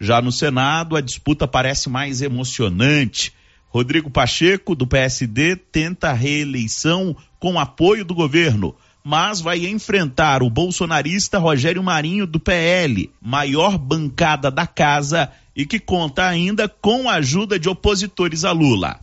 [0.00, 3.32] Já no Senado, a disputa parece mais emocionante.
[3.68, 8.74] Rodrigo Pacheco, do PSD, tenta reeleição com apoio do governo,
[9.04, 15.78] mas vai enfrentar o bolsonarista Rogério Marinho, do PL, maior bancada da casa e que
[15.78, 19.00] conta ainda com a ajuda de opositores a Lula.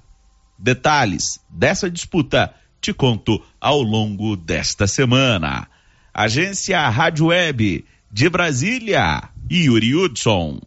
[0.57, 5.67] Detalhes dessa disputa te conto ao longo desta semana.
[6.13, 10.61] Agência Rádio Web de Brasília, Yuri Hudson.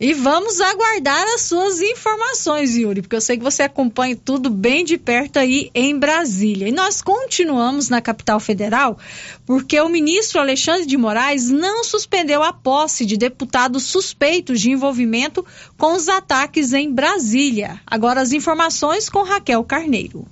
[0.00, 4.84] E vamos aguardar as suas informações, Yuri, porque eu sei que você acompanha tudo bem
[4.84, 6.68] de perto aí em Brasília.
[6.68, 8.96] E nós continuamos na capital federal,
[9.44, 15.44] porque o ministro Alexandre de Moraes não suspendeu a posse de deputados suspeitos de envolvimento
[15.76, 17.80] com os ataques em Brasília.
[17.84, 20.24] Agora as informações com Raquel Carneiro.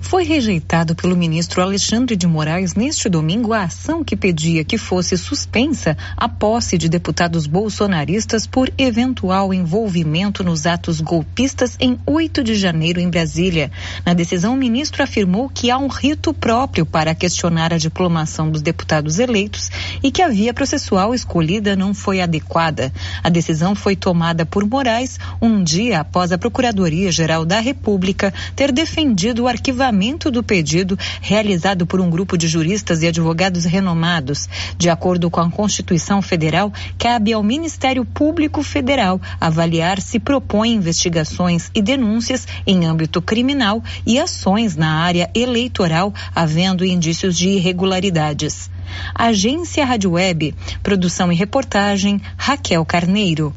[0.00, 5.16] Foi rejeitado pelo ministro Alexandre de Moraes neste domingo a ação que pedia que fosse
[5.16, 12.54] suspensa a posse de deputados bolsonaristas por eventual envolvimento nos atos golpistas em 8 de
[12.54, 13.70] janeiro em Brasília.
[14.04, 18.62] Na decisão, o ministro afirmou que há um rito próprio para questionar a diplomação dos
[18.62, 19.70] deputados eleitos
[20.02, 22.90] e que a via processual escolhida não foi adequada.
[23.22, 29.44] A decisão foi tomada por Moraes um dia após a Procuradoria-Geral da República ter defendido
[29.44, 29.89] o arquivamento
[30.30, 34.48] do pedido realizado por um grupo de juristas e advogados renomados.
[34.76, 41.70] De acordo com a Constituição Federal, cabe ao Ministério Público Federal avaliar se propõe investigações
[41.74, 48.70] e denúncias em âmbito criminal e ações na área eleitoral, havendo indícios de irregularidades.
[49.14, 53.52] Agência Rádio Web, produção e reportagem Raquel Carneiro.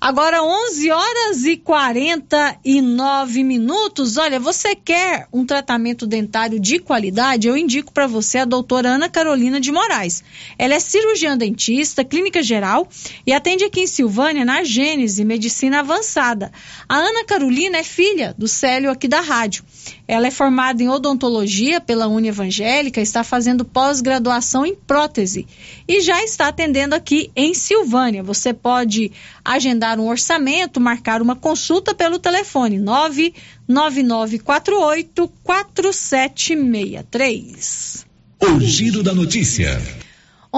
[0.00, 4.18] Agora 11 horas e 49 minutos.
[4.18, 7.48] Olha, você quer um tratamento dentário de qualidade?
[7.48, 10.22] Eu indico para você a doutora Ana Carolina de Moraes.
[10.58, 12.86] Ela é cirurgiã dentista, clínica geral
[13.26, 16.52] e atende aqui em Silvânia na Gênese Medicina Avançada.
[16.86, 19.64] A Ana Carolina é filha do Célio aqui da rádio.
[20.08, 25.46] Ela é formada em odontologia pela Uni Evangélica, está fazendo pós-graduação em prótese
[25.88, 28.22] e já está atendendo aqui em Silvânia.
[28.22, 29.10] Você pode
[29.44, 38.06] agendar um orçamento, marcar uma consulta pelo telefone 99948 4763.
[38.40, 39.80] O Giro da Notícia.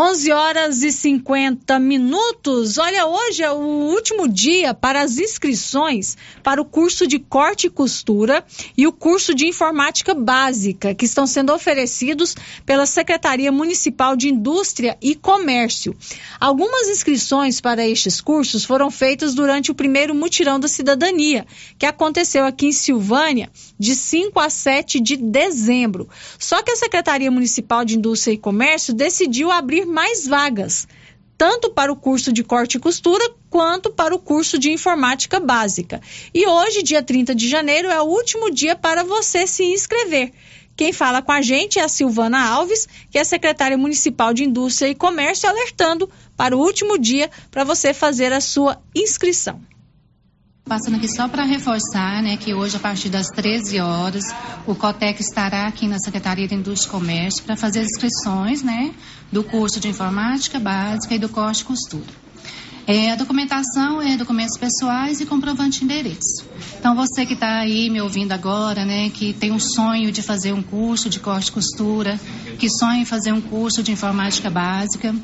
[0.01, 2.79] 11 horas e 50 minutos.
[2.79, 7.71] Olha, hoje é o último dia para as inscrições para o curso de corte e
[7.71, 8.45] costura
[8.77, 14.97] e o curso de informática básica, que estão sendo oferecidos pela Secretaria Municipal de Indústria
[15.03, 15.97] e Comércio.
[16.39, 21.45] Algumas inscrições para estes cursos foram feitas durante o primeiro mutirão da cidadania,
[21.77, 26.09] que aconteceu aqui em Silvânia de 5 a 7 de dezembro.
[26.39, 30.87] Só que a Secretaria Municipal de Indústria e Comércio decidiu abrir mais vagas,
[31.37, 36.01] tanto para o curso de corte e costura quanto para o curso de informática básica.
[36.35, 40.33] E hoje, dia 30 de janeiro, é o último dia para você se inscrever.
[40.77, 44.89] Quem fala com a gente é a Silvana Alves, que é secretária municipal de Indústria
[44.89, 49.61] e Comércio, alertando para o último dia para você fazer a sua inscrição.
[50.69, 54.23] Passando aqui só para reforçar, né, que hoje a partir das 13 horas
[54.67, 58.93] o Cotec estará aqui na Secretaria de Indústria e Comércio para fazer inscrições, né,
[59.33, 62.29] do curso de informática básica e do corte e costura.
[62.87, 66.45] É, a documentação é documentos pessoais e comprovante de endereço.
[66.79, 70.53] Então, você que está aí me ouvindo agora, né, que tem um sonho de fazer
[70.53, 72.21] um curso de corte e costura,
[72.59, 75.15] que sonha em fazer um curso de informática básica,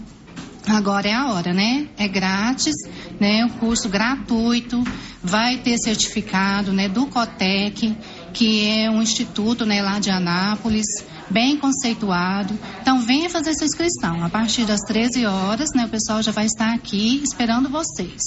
[0.67, 1.87] Agora é a hora, né?
[1.97, 2.75] É grátis,
[3.21, 3.45] né?
[3.45, 4.83] O curso gratuito,
[5.23, 6.89] vai ter certificado, né?
[6.89, 7.97] Do Cotec,
[8.33, 9.83] que é um instituto, né?
[9.83, 10.87] Lá de Anápolis,
[11.31, 12.59] bem conceituado.
[12.81, 14.25] Então venha fazer sua inscrição.
[14.25, 15.85] A partir das 13 horas, né?
[15.85, 18.23] O pessoal já vai estar aqui esperando vocês.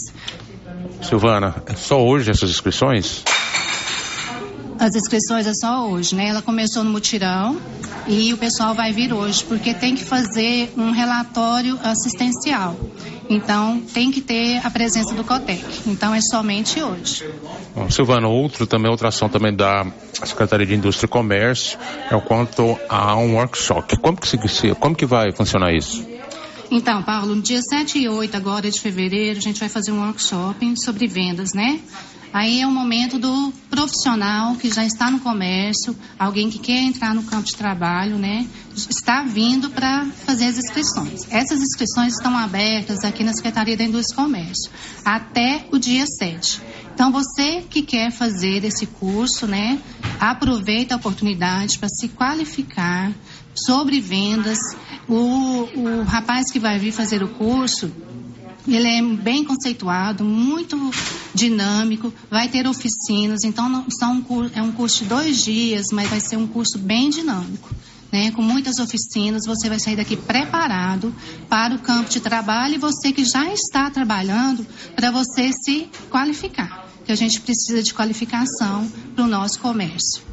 [1.01, 3.23] Silvana, é só hoje essas inscrições?
[4.79, 6.27] As inscrições é só hoje, né?
[6.27, 7.59] Ela começou no mutirão
[8.07, 12.75] e o pessoal vai vir hoje, porque tem que fazer um relatório assistencial.
[13.29, 15.63] Então, tem que ter a presença do COTEC.
[15.87, 17.29] Então, é somente hoje.
[17.75, 21.77] Bom, Silvana, outro também, outra ação também da Secretaria de Indústria e Comércio
[22.09, 23.97] é o quanto a um workshop.
[23.97, 26.16] Como que, se, como que vai funcionar isso?
[26.69, 30.01] Então, Paulo, no dia 7 e 8 agora de fevereiro, a gente vai fazer um
[30.01, 31.79] workshop sobre vendas, né?
[32.33, 37.15] Aí é o momento do profissional que já está no comércio, alguém que quer entrar
[37.15, 38.45] no campo de trabalho, né?
[38.75, 41.25] Está vindo para fazer as inscrições.
[41.31, 44.71] Essas inscrições estão abertas aqui na Secretaria da Indústria e Comércio
[45.05, 46.61] até o dia 7.
[46.93, 49.79] Então, você que quer fazer esse curso, né?
[50.19, 53.13] Aproveita a oportunidade para se qualificar
[53.65, 54.57] sobre vendas.
[55.07, 57.91] O, o rapaz que vai vir fazer o curso,
[58.67, 60.77] ele é bem conceituado, muito
[61.33, 66.19] dinâmico, vai ter oficinas, então não, são, é um curso de dois dias, mas vai
[66.19, 67.69] ser um curso bem dinâmico.
[68.09, 71.13] Né, com muitas oficinas, você vai sair daqui preparado
[71.49, 76.87] para o campo de trabalho e você que já está trabalhando, para você se qualificar,
[77.05, 80.23] que a gente precisa de qualificação para o nosso comércio.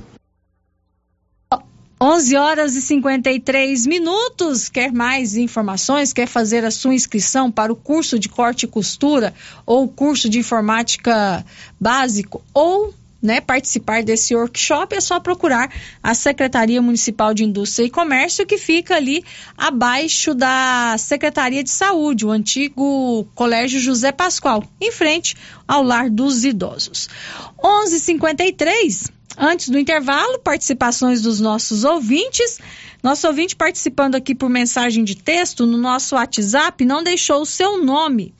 [2.05, 4.69] 11 horas e 53 minutos.
[4.69, 6.13] Quer mais informações?
[6.13, 9.33] Quer fazer a sua inscrição para o curso de corte e costura
[9.65, 11.43] ou curso de informática
[11.81, 12.93] básico ou
[13.23, 18.59] né, participar desse workshop, é só procurar a Secretaria Municipal de Indústria e Comércio, que
[18.59, 19.25] fica ali
[19.57, 25.35] abaixo da Secretaria de Saúde, o antigo Colégio José Pascoal, em frente
[25.67, 27.09] ao Lar dos Idosos.
[27.59, 32.59] 11:53 Antes do intervalo, participações dos nossos ouvintes.
[33.03, 37.82] Nosso ouvinte participando aqui por mensagem de texto no nosso WhatsApp não deixou o seu
[37.85, 38.35] nome.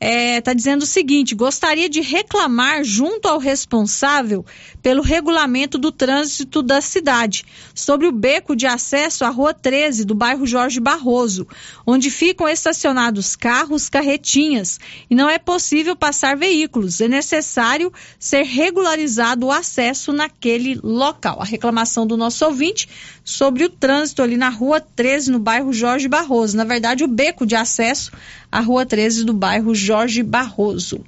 [0.00, 4.44] Está dizendo o seguinte: gostaria de reclamar junto ao responsável
[4.82, 7.44] pelo regulamento do trânsito da cidade
[7.74, 11.46] sobre o beco de acesso à Rua 13 do bairro Jorge Barroso,
[11.86, 14.78] onde ficam estacionados carros, carretinhas
[15.08, 17.00] e não é possível passar veículos.
[17.00, 21.40] É necessário ser regularizado o acesso naquele local.
[21.40, 22.88] A reclamação do nosso ouvinte
[23.26, 26.56] sobre o trânsito ali na Rua 13, no bairro Jorge Barroso.
[26.56, 28.12] Na verdade, o beco de acesso
[28.52, 31.04] à Rua 13 do bairro Jorge Barroso.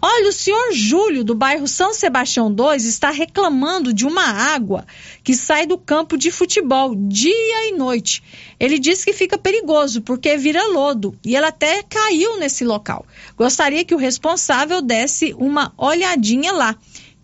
[0.00, 4.86] Olha, o senhor Júlio, do bairro São Sebastião 2, está reclamando de uma água
[5.22, 8.22] que sai do campo de futebol dia e noite.
[8.58, 13.04] Ele diz que fica perigoso porque vira lodo e ela até caiu nesse local.
[13.36, 16.74] Gostaria que o responsável desse uma olhadinha lá.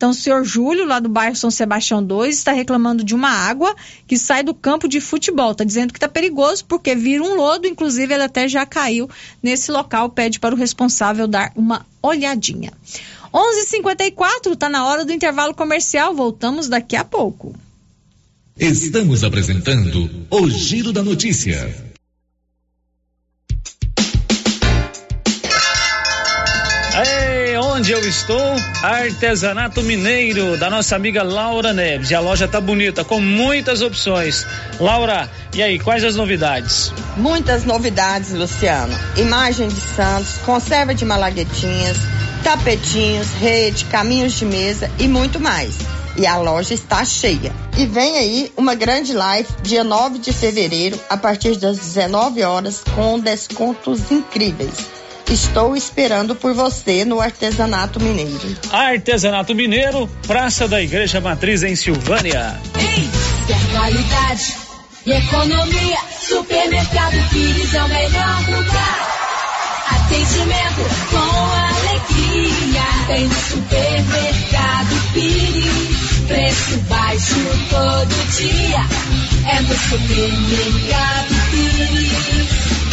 [0.04, 3.74] Então, o senhor Júlio, lá do bairro São Sebastião 2, está reclamando de uma água
[4.06, 5.52] que sai do campo de futebol.
[5.52, 9.08] Está dizendo que está perigoso porque vira um lodo, inclusive ele até já caiu
[9.42, 10.10] nesse local.
[10.10, 12.70] Pede para o responsável dar uma olhadinha.
[13.32, 16.14] 11:54 está na hora do intervalo comercial.
[16.14, 17.54] Voltamos daqui a pouco.
[18.58, 21.74] Estamos apresentando o Giro da Notícia.
[26.94, 27.33] Ei,
[27.74, 28.54] onde eu estou?
[28.84, 32.08] Artesanato Mineiro, da nossa amiga Laura Neves.
[32.08, 34.46] E a loja tá bonita, com muitas opções.
[34.78, 36.92] Laura, e aí, quais as novidades?
[37.16, 38.96] Muitas novidades, Luciano.
[39.16, 41.96] Imagem de santos, conserva de malaguetinhas,
[42.44, 45.74] tapetinhos, rede, caminhos de mesa e muito mais.
[46.16, 47.52] E a loja está cheia.
[47.76, 52.84] E vem aí uma grande live dia 9 de fevereiro, a partir das 19 horas,
[52.94, 55.03] com descontos incríveis.
[55.30, 58.56] Estou esperando por você no Artesanato Mineiro.
[58.70, 62.60] Artesanato Mineiro, Praça da Igreja Matriz em Silvânia.
[63.46, 64.56] Quer qualidade
[65.06, 65.98] e economia?
[66.20, 69.14] Supermercado Pires é o melhor lugar.
[69.90, 72.82] Atendimento com alegria.
[73.06, 76.24] Tem no supermercado Pires.
[76.28, 77.34] Preço baixo
[77.70, 78.86] todo dia.
[79.50, 82.83] É no supermercado Pires.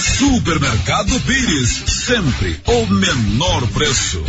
[0.00, 4.24] Supermercado Pires, sempre o menor preço.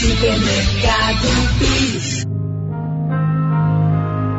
[0.00, 1.28] Supermercado
[1.60, 2.26] Pires.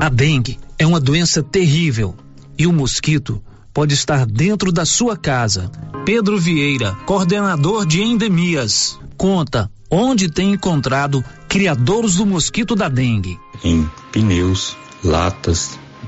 [0.01, 2.13] A dengue é uma doença terrível
[2.57, 3.41] e o mosquito
[3.73, 5.71] pode estar dentro da sua casa.
[6.03, 13.39] Pedro Vieira, coordenador de endemias, conta onde tem encontrado criadouros do mosquito da dengue.
[13.63, 15.79] em pneus, latas,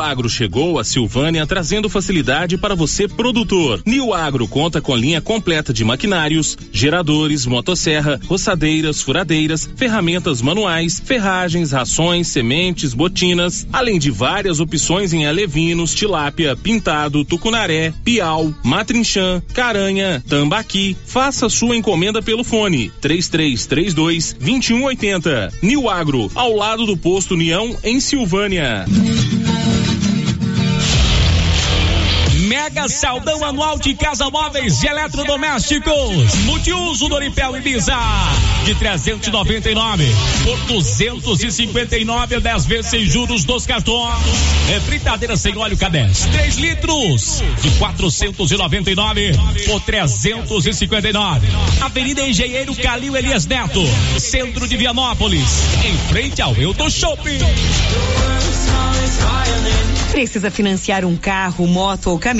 [0.00, 3.82] Agro chegou a Silvânia trazendo facilidade para você produtor.
[3.86, 11.72] New Agro conta com linha completa de maquinários, geradores, motosserra, roçadeiras, furadeiras, ferramentas manuais, ferragens,
[11.72, 20.22] rações, sementes, botinas, além de várias opções em alevinos, tilápia, pintado, tucunaré, piau, matrinchã, caranha,
[20.28, 20.96] tambaqui.
[21.06, 25.52] Faça sua encomenda pelo fone 3332 2180.
[25.62, 28.86] New Agro, ao lado do posto União em Silvânia.
[32.50, 36.34] Mega Saldão Anual de Casa Móveis e Eletrodomésticos.
[36.46, 37.96] Multiuso Doripel Ibiza.
[38.64, 40.04] De 399
[40.42, 44.16] por 259 a 10 vezes sem juros dos cartões.
[44.68, 46.28] É fritadeira sem óleo K10.
[46.32, 47.40] 3 litros.
[47.62, 49.32] De 499
[49.68, 51.46] por 359.
[51.80, 53.84] Avenida Engenheiro Calil Elias Neto.
[54.18, 55.62] Centro de Vianópolis.
[55.84, 57.38] Em frente ao Euto Shopping.
[60.10, 62.39] Precisa financiar um carro, moto ou caminhão?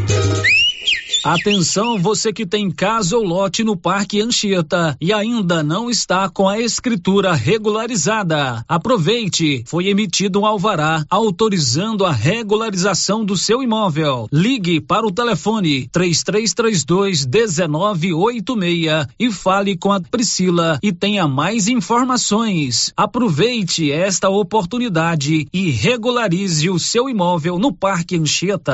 [1.23, 6.49] Atenção, você que tem casa ou lote no Parque Anchieta e ainda não está com
[6.49, 8.65] a escritura regularizada.
[8.67, 14.27] Aproveite, foi emitido um alvará autorizando a regularização do seu imóvel.
[14.31, 22.91] Ligue para o telefone 3332 1986 e fale com a Priscila e tenha mais informações.
[22.97, 28.73] Aproveite esta oportunidade e regularize o seu imóvel no Parque Anchieta.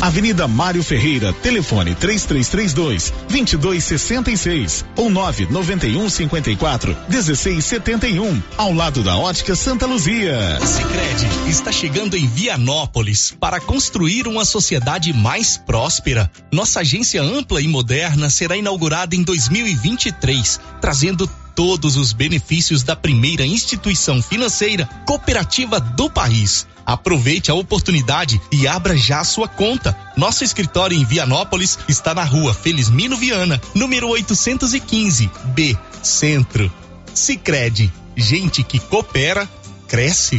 [0.00, 9.86] Avenida Mário Ferreira, telefone 3332 2266 ou 991 54 1671, ao lado da Ótica Santa
[9.86, 10.58] Luzia.
[10.60, 16.30] O Sicredi está chegando em Vianópolis para construir uma sociedade mais próspera.
[16.52, 23.44] Nossa agência ampla e moderna será inaugurada em 2023, trazendo todos os benefícios da primeira
[23.44, 26.66] instituição financeira cooperativa do país.
[26.84, 29.96] Aproveite a oportunidade e abra já sua conta.
[30.16, 36.72] Nosso escritório em Vianópolis está na rua Felizmino Viana, número 815, B, Centro.
[37.14, 39.48] Sicredi, gente que coopera,
[39.86, 40.38] cresce.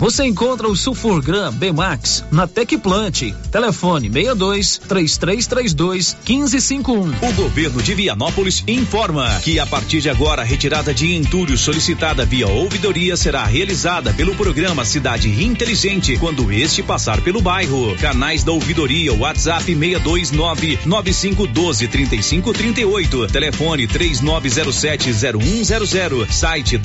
[0.00, 3.32] Você encontra o Sulfurgram Bemax na Tecplant.
[3.50, 7.28] Telefone 62 3332 1551.
[7.28, 12.24] O governo de Vianópolis informa que a partir de agora a retirada de entulho solicitada
[12.24, 17.94] via ouvidoria será realizada pelo programa Cidade Inteligente quando este passar pelo bairro.
[17.96, 23.26] Canais da ouvidoria WhatsApp 629 9512 3538.
[23.28, 26.32] Telefone 3907 0100.
[26.32, 26.78] Site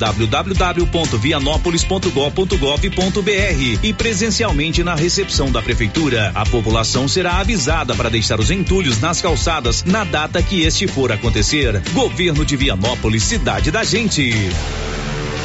[2.90, 6.30] www.vianópolis.gov.br e presencialmente na recepção da prefeitura.
[6.34, 11.12] A população será avisada para deixar os entulhos nas calçadas na data que este for
[11.12, 11.80] acontecer.
[11.92, 14.32] Governo de Vianópolis, cidade da gente.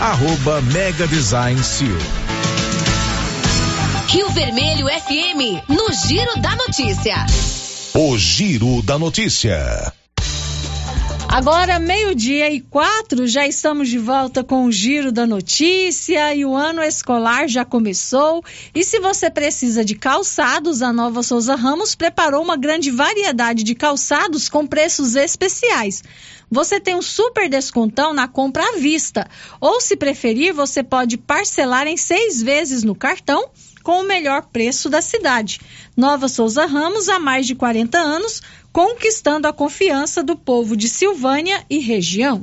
[0.00, 1.98] arroba Mega Design Seal.
[4.08, 7.26] Rio Vermelho FM, no Giro da Notícia.
[7.94, 9.92] O Giro da Notícia.
[11.34, 16.54] Agora, meio-dia e quatro, já estamos de volta com o Giro da Notícia e o
[16.54, 18.40] ano escolar já começou.
[18.72, 23.74] E se você precisa de calçados, a Nova Souza Ramos preparou uma grande variedade de
[23.74, 26.04] calçados com preços especiais.
[26.48, 29.28] Você tem um super descontão na compra à vista.
[29.60, 33.50] Ou, se preferir, você pode parcelar em seis vezes no cartão
[33.84, 35.60] com o melhor preço da cidade.
[35.96, 41.64] Nova Souza Ramos, há mais de 40 anos, conquistando a confiança do povo de Silvânia
[41.70, 42.42] e região.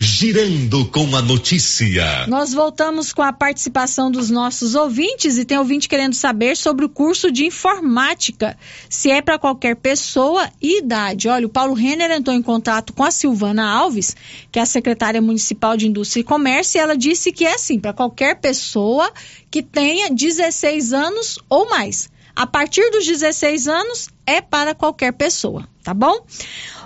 [0.00, 2.24] Girando com a notícia.
[2.28, 6.88] Nós voltamos com a participação dos nossos ouvintes e tem ouvinte querendo saber sobre o
[6.88, 8.56] curso de informática,
[8.88, 11.28] se é para qualquer pessoa e idade.
[11.28, 14.14] Olha, o Paulo Renner entrou em contato com a Silvana Alves,
[14.52, 17.80] que é a secretária municipal de Indústria e Comércio, e ela disse que é assim,
[17.80, 19.12] para qualquer pessoa
[19.50, 22.08] que tenha 16 anos ou mais.
[22.38, 26.24] A partir dos 16 anos é para qualquer pessoa, tá bom?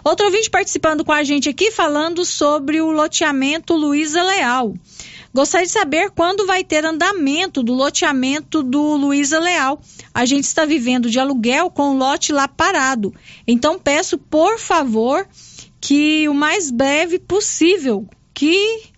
[0.03, 4.73] Outro ouvinte participando com a gente aqui falando sobre o loteamento Luiza Leal.
[5.35, 9.79] Gostaria de saber quando vai ter andamento do loteamento do Luiza Leal.
[10.15, 13.15] A gente está vivendo de aluguel com o lote lá parado.
[13.47, 15.29] Então peço, por favor,
[15.79, 18.91] que o mais breve possível, que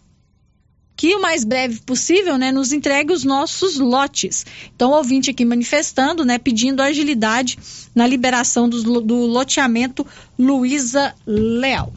[0.96, 4.46] que o mais breve possível, né, nos entregue os nossos lotes.
[4.74, 7.58] Então, ouvinte aqui manifestando, né, pedindo agilidade
[7.94, 10.06] na liberação do, do loteamento
[10.38, 11.92] Luiza Leal.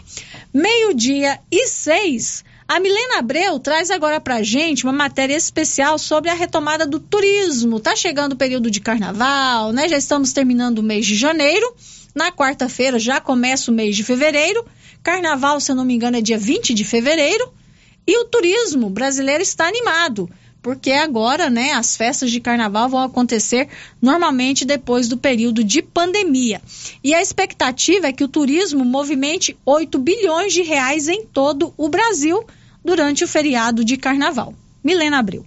[0.54, 2.44] Meio-dia e seis.
[2.68, 7.80] A Milena Abreu traz agora pra gente uma matéria especial sobre a retomada do turismo.
[7.80, 9.88] Tá chegando o período de carnaval, né?
[9.88, 11.74] Já estamos terminando o mês de janeiro.
[12.14, 14.66] Na quarta-feira já começa o mês de fevereiro.
[15.02, 17.54] Carnaval, se eu não me engano, é dia 20 de fevereiro.
[18.08, 20.30] E o turismo brasileiro está animado,
[20.62, 23.68] porque agora, né, as festas de carnaval vão acontecer
[24.02, 26.62] normalmente depois do período de pandemia.
[27.04, 31.90] E a expectativa é que o turismo movimente 8 bilhões de reais em todo o
[31.90, 32.46] Brasil
[32.84, 34.54] durante o feriado de carnaval.
[34.84, 35.46] Milena Abreu.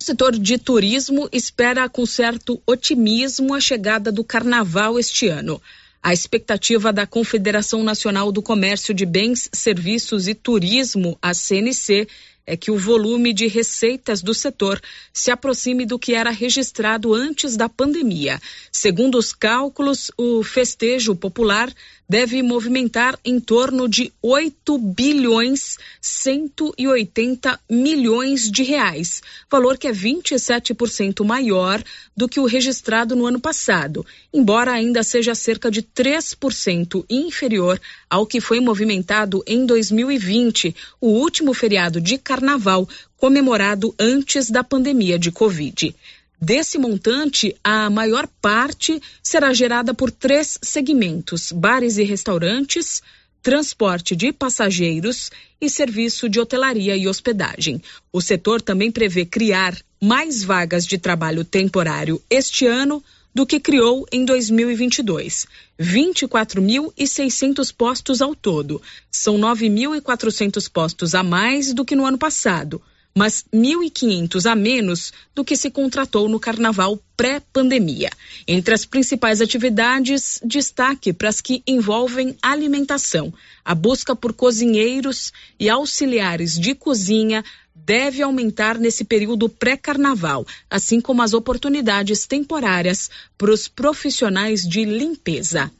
[0.00, 5.60] O setor de turismo espera com certo otimismo a chegada do carnaval este ano.
[6.06, 12.06] A expectativa da Confederação Nacional do Comércio de Bens, Serviços e Turismo, a CNC,
[12.46, 14.80] é que o volume de receitas do setor
[15.12, 18.40] se aproxime do que era registrado antes da pandemia.
[18.70, 21.74] Segundo os cálculos, o festejo popular
[22.08, 31.24] deve movimentar em torno de 8 bilhões 180 milhões de reais, valor que é 27%
[31.24, 31.82] maior
[32.16, 38.26] do que o registrado no ano passado, embora ainda seja cerca de 3% inferior ao
[38.26, 45.32] que foi movimentado em 2020, o último feriado de carnaval comemorado antes da pandemia de
[45.32, 45.94] Covid.
[46.40, 53.02] Desse montante, a maior parte será gerada por três segmentos: bares e restaurantes,
[53.42, 57.80] transporte de passageiros e serviço de hotelaria e hospedagem.
[58.12, 63.02] O setor também prevê criar mais vagas de trabalho temporário este ano
[63.34, 65.46] do que criou em 2022.
[65.80, 68.82] 24.600 postos ao todo.
[69.10, 72.82] São 9.400 postos a mais do que no ano passado
[73.16, 78.10] mas 1.500 a menos do que se contratou no carnaval pré-pandemia.
[78.46, 83.32] Entre as principais atividades, destaque para as que envolvem alimentação.
[83.64, 87.42] A busca por cozinheiros e auxiliares de cozinha
[87.74, 95.70] deve aumentar nesse período pré-carnaval, assim como as oportunidades temporárias para os profissionais de limpeza.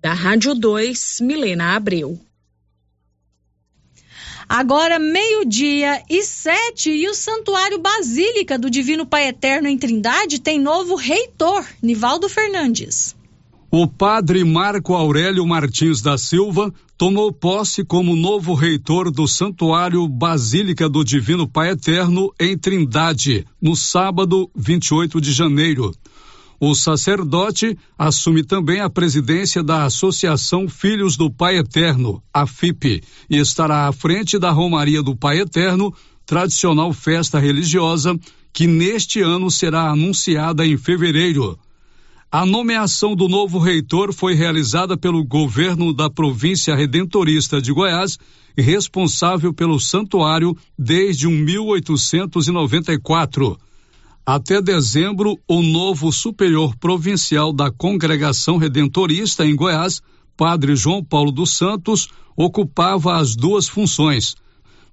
[0.00, 2.18] Da Rádio 2, Milena Abreu.
[4.48, 10.60] Agora, meio-dia e sete, e o Santuário Basílica do Divino Pai Eterno em Trindade tem
[10.60, 13.16] novo reitor, Nivaldo Fernandes.
[13.70, 20.88] O padre Marco Aurélio Martins da Silva tomou posse como novo reitor do Santuário Basílica
[20.88, 25.92] do Divino Pai Eterno em Trindade, no sábado 28 de janeiro.
[26.66, 33.36] O sacerdote assume também a presidência da Associação Filhos do Pai Eterno, a FIP, e
[33.36, 35.92] estará à frente da Romaria do Pai Eterno,
[36.24, 38.18] tradicional festa religiosa
[38.50, 41.58] que neste ano será anunciada em fevereiro.
[42.32, 48.16] A nomeação do novo reitor foi realizada pelo governo da província redentorista de Goiás,
[48.56, 53.58] responsável pelo santuário desde 1894.
[54.26, 60.00] Até dezembro, o novo superior provincial da Congregação Redentorista em Goiás,
[60.34, 64.34] Padre João Paulo dos Santos, ocupava as duas funções.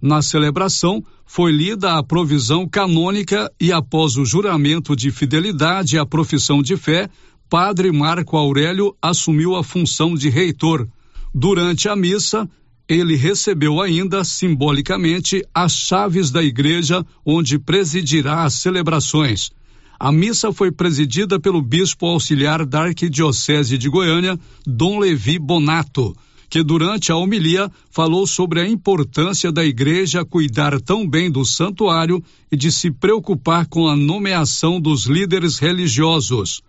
[0.01, 6.61] Na celebração, foi lida a provisão canônica e, após o juramento de fidelidade à profissão
[6.61, 7.09] de fé,
[7.49, 10.85] Padre Marco Aurélio assumiu a função de reitor.
[11.33, 12.49] Durante a missa,
[12.87, 19.51] ele recebeu ainda, simbolicamente, as chaves da igreja onde presidirá as celebrações.
[19.99, 26.15] A missa foi presidida pelo bispo auxiliar da Arquidiocese de Goiânia, Dom Levi Bonato,
[26.49, 32.21] que durante a homilia falou sobre a importância da igreja cuidar tão bem do santuário
[32.51, 36.61] e de se preocupar com a nomeação dos líderes religiosos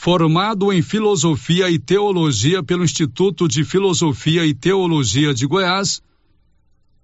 [0.00, 6.00] formado em Filosofia e Teologia pelo Instituto de Filosofia e Teologia de Goiás,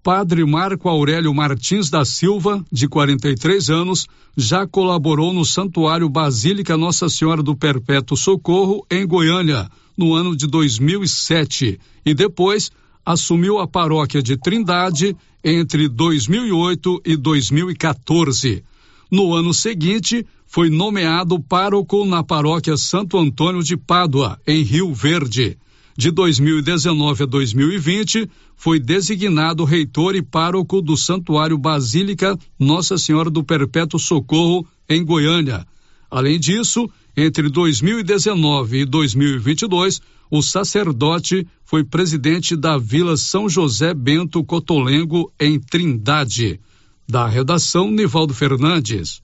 [0.01, 4.07] Padre Marco Aurélio Martins da Silva, de 43 anos,
[4.37, 9.69] já colaborou no Santuário Basílica Nossa Senhora do Perpétuo Socorro, em Goiânia,
[9.99, 12.71] no ano de 2007, e depois
[13.05, 18.63] assumiu a paróquia de Trindade entre 2008 e 2014.
[19.11, 25.59] No ano seguinte, foi nomeado pároco na paróquia Santo Antônio de Pádua, em Rio Verde.
[25.99, 33.43] De 2019 a 2020, foi designado reitor e pároco do Santuário Basílica Nossa Senhora do
[33.43, 35.67] Perpétuo Socorro, em Goiânia.
[36.09, 40.01] Além disso, entre 2019 e 2022,
[40.31, 46.61] o sacerdote foi presidente da Vila São José Bento Cotolengo, em Trindade.
[47.09, 49.24] Da redação, Nivaldo Fernandes.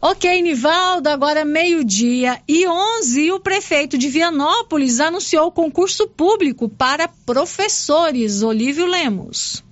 [0.00, 7.08] Ok, Nivaldo, agora meio-dia e 11, e o prefeito de Vianópolis anunciou concurso público para
[7.08, 8.42] professores.
[8.42, 9.64] Olívio Lemos.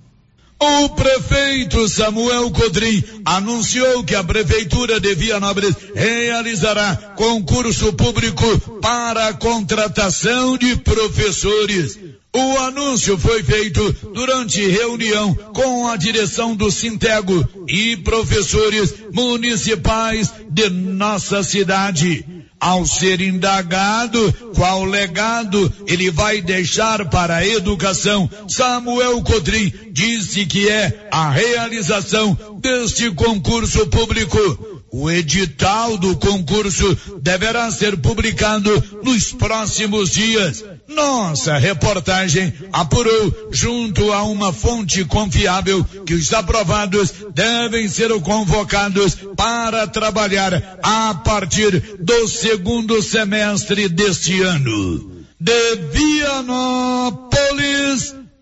[0.59, 9.33] O prefeito Samuel Codrim anunciou que a prefeitura de Vianópolis realizará concurso público para a
[9.33, 11.97] contratação de professores.
[12.35, 20.69] O anúncio foi feito durante reunião com a direção do Sintego e professores municipais de
[20.69, 22.25] nossa cidade.
[22.59, 30.67] Ao ser indagado qual legado ele vai deixar para a educação, Samuel Codrim disse que
[30.67, 40.11] é a realização deste concurso público o edital do concurso deverá ser publicado nos próximos
[40.11, 40.63] dias.
[40.87, 49.87] Nossa reportagem apurou, junto a uma fonte confiável, que os aprovados devem ser convocados para
[49.87, 55.17] trabalhar a partir do segundo semestre deste ano.
[55.39, 57.27] De Vianópolis,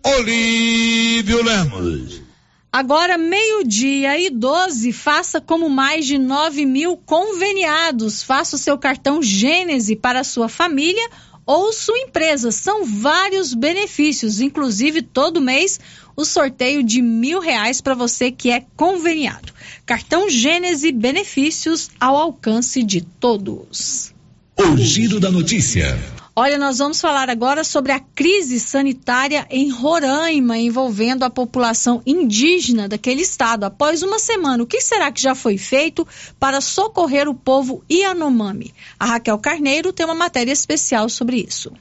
[0.04, 2.25] Olívio Lemos.
[2.76, 8.22] Agora, meio-dia e 12, faça como mais de 9 mil conveniados.
[8.22, 11.08] Faça o seu cartão Gênese para a sua família
[11.46, 12.52] ou sua empresa.
[12.52, 15.80] São vários benefícios, inclusive todo mês
[16.14, 19.54] o sorteio de mil reais para você que é conveniado.
[19.86, 24.12] Cartão Gênese, benefícios ao alcance de todos.
[24.54, 25.98] O giro da notícia.
[26.38, 32.86] Olha, nós vamos falar agora sobre a crise sanitária em Roraima, envolvendo a população indígena
[32.86, 33.64] daquele estado.
[33.64, 36.06] Após uma semana, o que será que já foi feito
[36.38, 38.74] para socorrer o povo Yanomami?
[39.00, 41.72] A Raquel Carneiro tem uma matéria especial sobre isso.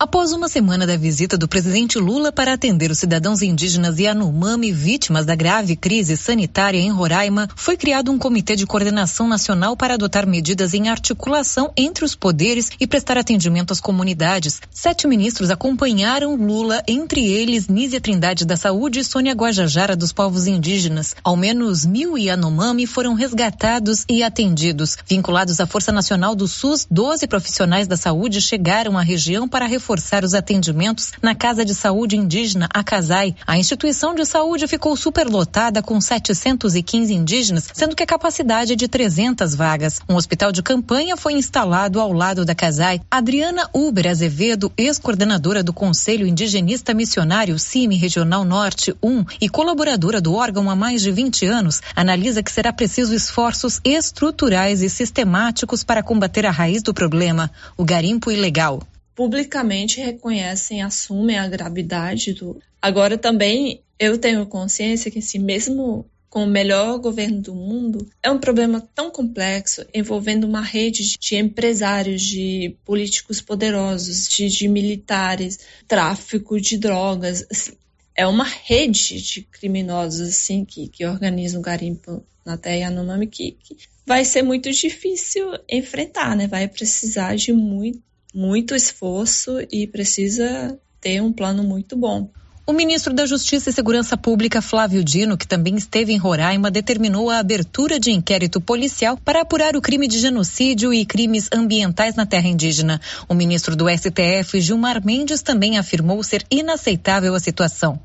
[0.00, 5.26] Após uma semana da visita do presidente Lula para atender os cidadãos indígenas Yanomami vítimas
[5.26, 10.24] da grave crise sanitária em Roraima, foi criado um comitê de coordenação nacional para adotar
[10.24, 14.60] medidas em articulação entre os poderes e prestar atendimento às comunidades.
[14.70, 20.46] Sete ministros acompanharam Lula, entre eles Nízia Trindade da Saúde e Sônia Guajajara dos povos
[20.46, 21.16] indígenas.
[21.24, 24.96] Ao menos mil Yanomami foram resgatados e atendidos.
[25.08, 29.87] Vinculados à Força Nacional do SUS, 12 profissionais da saúde chegaram à região para reforçar
[29.88, 33.34] reforçar os atendimentos na Casa de Saúde Indígena Acasai.
[33.46, 38.86] A instituição de saúde ficou superlotada com 715 indígenas, sendo que a capacidade é de
[38.86, 39.98] 300 vagas.
[40.06, 43.00] Um hospital de campanha foi instalado ao lado da Casai.
[43.10, 50.34] Adriana Uber Azevedo, ex-coordenadora do Conselho Indigenista Missionário CIMI Regional Norte 1 e colaboradora do
[50.34, 56.02] órgão há mais de 20 anos, analisa que será preciso esforços estruturais e sistemáticos para
[56.02, 58.82] combater a raiz do problema, o garimpo ilegal
[59.18, 62.62] publicamente reconhecem, assumem a gravidade do.
[62.80, 68.30] Agora também eu tenho consciência que assim, mesmo com o melhor governo do mundo, é
[68.30, 75.58] um problema tão complexo envolvendo uma rede de empresários, de políticos poderosos, de, de militares,
[75.88, 77.44] tráfico de drogas.
[77.50, 77.72] Assim,
[78.14, 83.76] é uma rede de criminosos assim que, que organizam garimpo na terra Yanomami que, que
[84.06, 86.46] vai ser muito difícil enfrentar, né?
[86.46, 92.30] Vai precisar de muito muito esforço e precisa ter um plano muito bom.
[92.68, 97.30] O ministro da Justiça e Segurança Pública, Flávio Dino, que também esteve em Roraima, determinou
[97.30, 102.26] a abertura de inquérito policial para apurar o crime de genocídio e crimes ambientais na
[102.26, 103.00] terra indígena.
[103.26, 107.98] O ministro do STF, Gilmar Mendes, também afirmou ser inaceitável a situação.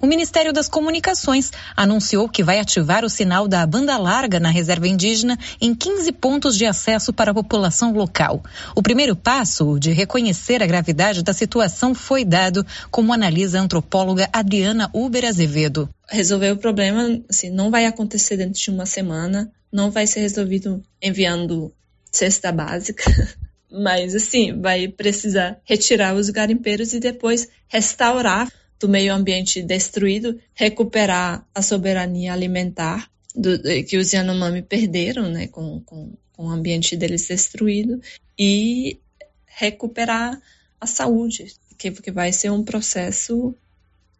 [0.00, 4.88] O Ministério das Comunicações anunciou que vai ativar o sinal da banda larga na reserva
[4.88, 8.42] indígena em 15 pontos de acesso para a população local.
[8.74, 14.28] O primeiro passo de reconhecer a gravidade da situação foi dado, como analisa a antropóloga
[14.32, 15.88] Adriana Uber Azevedo.
[16.08, 20.82] Resolver o problema assim, não vai acontecer dentro de uma semana, não vai ser resolvido
[21.00, 21.72] enviando
[22.10, 23.04] cesta básica.
[23.70, 28.48] Mas assim, vai precisar retirar os garimpeiros e depois restaurar
[28.80, 35.80] do meio ambiente destruído, recuperar a soberania alimentar do, que os Yanomami perderam, né, com,
[35.82, 38.00] com, com o ambiente deles destruído,
[38.38, 38.98] e
[39.46, 40.40] recuperar
[40.80, 43.54] a saúde, que, que vai ser um processo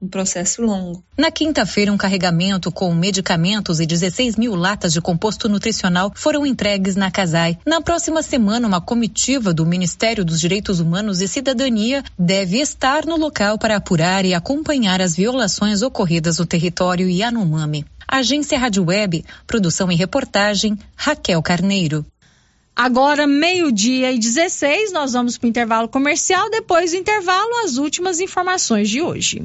[0.00, 1.04] um processo longo.
[1.16, 6.96] Na quinta-feira, um carregamento com medicamentos e 16 mil latas de composto nutricional foram entregues
[6.96, 7.58] na Casai.
[7.66, 13.16] Na próxima semana, uma comitiva do Ministério dos Direitos Humanos e Cidadania deve estar no
[13.16, 17.84] local para apurar e acompanhar as violações ocorridas no território Yanomami.
[18.08, 22.04] Agência Rádio Web, produção e reportagem, Raquel Carneiro.
[22.74, 26.48] Agora, meio-dia e 16, nós vamos para o intervalo comercial.
[26.48, 29.44] Depois do intervalo, as últimas informações de hoje.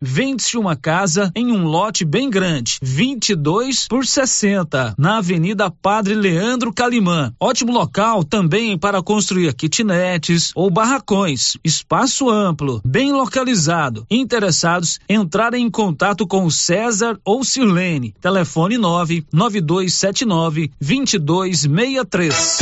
[0.00, 6.72] Vende-se uma casa em um lote bem grande, 22 por 60, na Avenida Padre Leandro
[6.72, 7.34] Calimã.
[7.40, 11.56] Ótimo local também para construir kitnetes ou barracões.
[11.64, 14.06] Espaço amplo, bem localizado.
[14.08, 18.14] Interessados entrarem em contato com César ou Sirlene.
[18.20, 22.58] Telefone 99279 2263.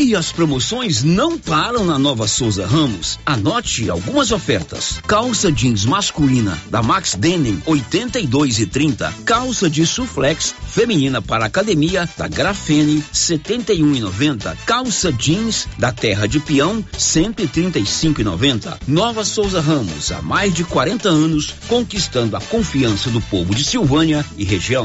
[0.00, 3.18] E as promoções não param na Nova Souza Ramos.
[3.26, 5.00] Anote algumas ofertas.
[5.06, 9.12] Calça jeans masculina da Max Denim 82 e 30.
[9.24, 14.56] Calça de suflex feminina para academia da Grafene 71 e 90.
[14.66, 18.78] Calça jeans da Terra de Peão 135 e 90.
[18.86, 24.24] Nova Souza Ramos há mais de 40 anos conquistando a confiança do povo de Silvânia
[24.36, 24.84] e região.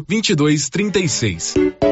[0.00, 1.91] 2236.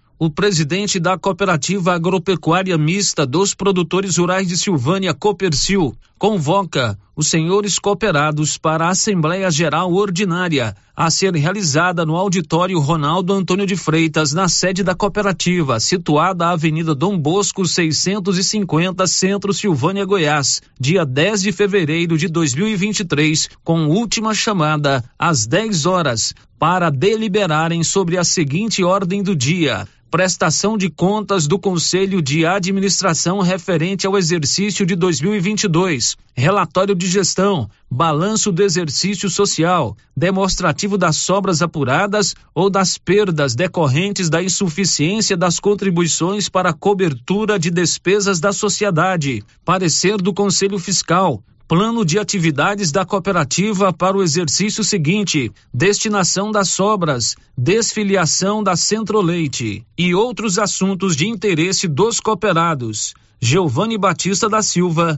[0.23, 7.79] o presidente da Cooperativa Agropecuária Mista dos Produtores Rurais de Silvânia, Copercil, convoca os senhores
[7.79, 14.31] cooperados para a Assembleia Geral Ordinária a ser realizada no auditório Ronaldo Antônio de Freitas,
[14.31, 21.41] na sede da cooperativa, situada à Avenida Dom Bosco 650, Centro Silvânia, Goiás, dia 10
[21.41, 28.83] de fevereiro de 2023, com última chamada às 10 horas, para deliberarem sobre a seguinte
[28.83, 36.10] ordem do dia: prestação de contas do Conselho de Administração referente ao exercício de 2022,
[36.35, 44.29] relatório de gestão, balanço do exercício social, demonstrativo das sobras apuradas ou das perdas decorrentes
[44.29, 52.03] da insuficiência das contribuições para cobertura de despesas da sociedade, parecer do Conselho Fiscal, plano
[52.03, 60.13] de atividades da cooperativa para o exercício seguinte, destinação das sobras, desfiliação da Centro-Leite e
[60.13, 63.13] outros assuntos de interesse dos cooperados.
[63.39, 65.17] Giovanni Batista da Silva,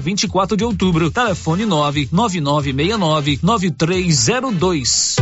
[0.00, 1.10] 20 24 de outubro.
[1.10, 5.16] Telefone 99969 9302.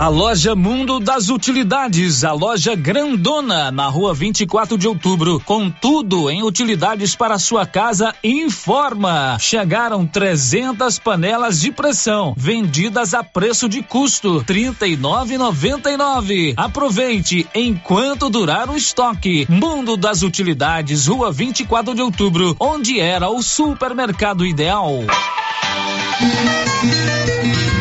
[0.00, 6.30] A loja Mundo das Utilidades, a loja grandona na rua 24 de outubro, com tudo
[6.30, 9.36] em utilidades para sua casa, informa.
[9.40, 16.54] Chegaram 300 panelas de pressão, vendidas a preço de custo, R$ 39,99.
[16.56, 19.48] Aproveite enquanto durar o estoque.
[19.50, 25.00] Mundo das Utilidades, rua 24 de outubro, onde era o supermercado ideal.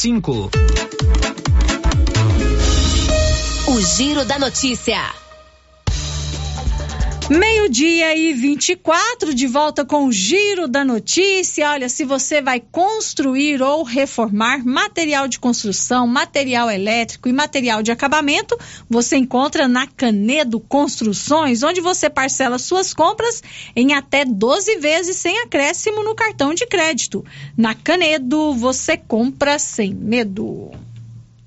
[0.00, 0.50] cinco.
[3.66, 4.98] O Giro da Notícia.
[7.30, 11.70] Meio-dia e 24, de volta com o Giro da Notícia.
[11.70, 17.92] Olha, se você vai construir ou reformar material de construção, material elétrico e material de
[17.92, 18.58] acabamento,
[18.88, 23.40] você encontra na Canedo Construções, onde você parcela suas compras
[23.76, 27.24] em até 12 vezes sem acréscimo no cartão de crédito.
[27.56, 30.72] Na Canedo, você compra sem medo.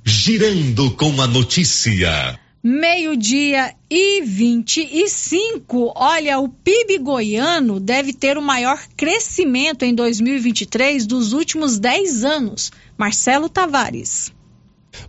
[0.05, 5.91] Girando com a notícia meio-dia e 25.
[5.95, 12.71] Olha, o PIB goiano deve ter o maior crescimento em 2023 dos últimos 10 anos.
[12.97, 14.31] Marcelo Tavares.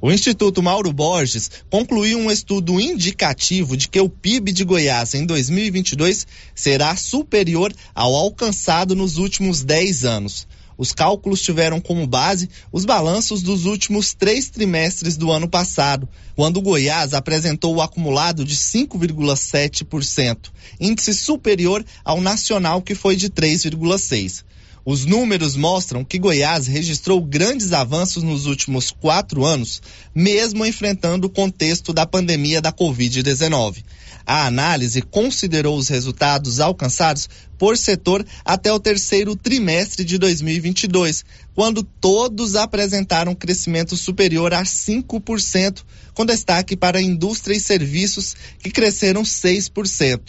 [0.00, 5.24] O Instituto Mauro Borges concluiu um estudo indicativo de que o PIB de Goiás em
[5.24, 10.48] 2022 será superior ao alcançado nos últimos 10 anos.
[10.76, 16.60] Os cálculos tiveram como base os balanços dos últimos três trimestres do ano passado, quando
[16.60, 24.44] Goiás apresentou o acumulado de 5,7%, índice superior ao nacional que foi de 3,6%.
[24.86, 29.80] Os números mostram que Goiás registrou grandes avanços nos últimos quatro anos,
[30.14, 33.82] mesmo enfrentando o contexto da pandemia da Covid-19.
[34.26, 37.28] A análise considerou os resultados alcançados
[37.58, 41.24] por setor até o terceiro trimestre de 2022,
[41.54, 45.82] quando todos apresentaram crescimento superior a 5%,
[46.14, 50.20] com destaque para indústria e serviços, que cresceram 6%.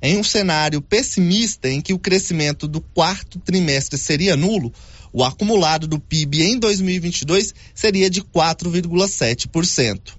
[0.00, 4.72] Em um cenário pessimista em que o crescimento do quarto trimestre seria nulo,
[5.12, 10.18] o acumulado do PIB em 2022 seria de 4,7%.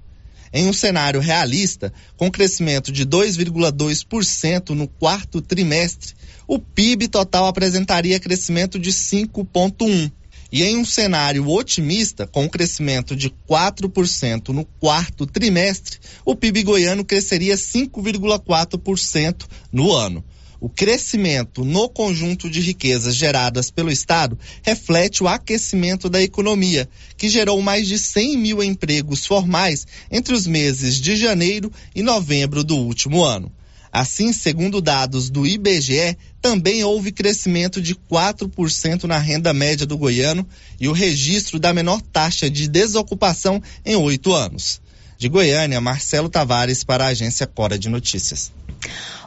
[0.51, 6.13] Em um cenário realista, com crescimento de 2,2% no quarto trimestre,
[6.47, 10.11] o PIB total apresentaria crescimento de 5,1%.
[10.51, 17.05] E em um cenário otimista, com crescimento de 4% no quarto trimestre, o PIB goiano
[17.05, 20.23] cresceria 5,4% no ano.
[20.61, 27.29] O crescimento no conjunto de riquezas geradas pelo Estado reflete o aquecimento da economia, que
[27.29, 32.75] gerou mais de 100 mil empregos formais entre os meses de janeiro e novembro do
[32.75, 33.49] último ano.
[33.91, 40.45] Assim, segundo dados do IBGE, também houve crescimento de 4% na renda média do goiano
[40.79, 44.81] e o registro da menor taxa de desocupação em oito anos.
[45.17, 48.51] De Goiânia, Marcelo Tavares para a agência Cora de Notícias.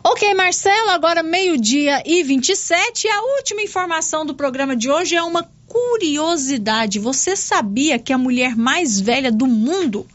[0.04, 3.06] Ok, Marcelo, agora meio-dia e 27.
[3.06, 6.98] E a última informação do programa de hoje é uma curiosidade.
[6.98, 10.06] Você sabia que a mulher mais velha do mundo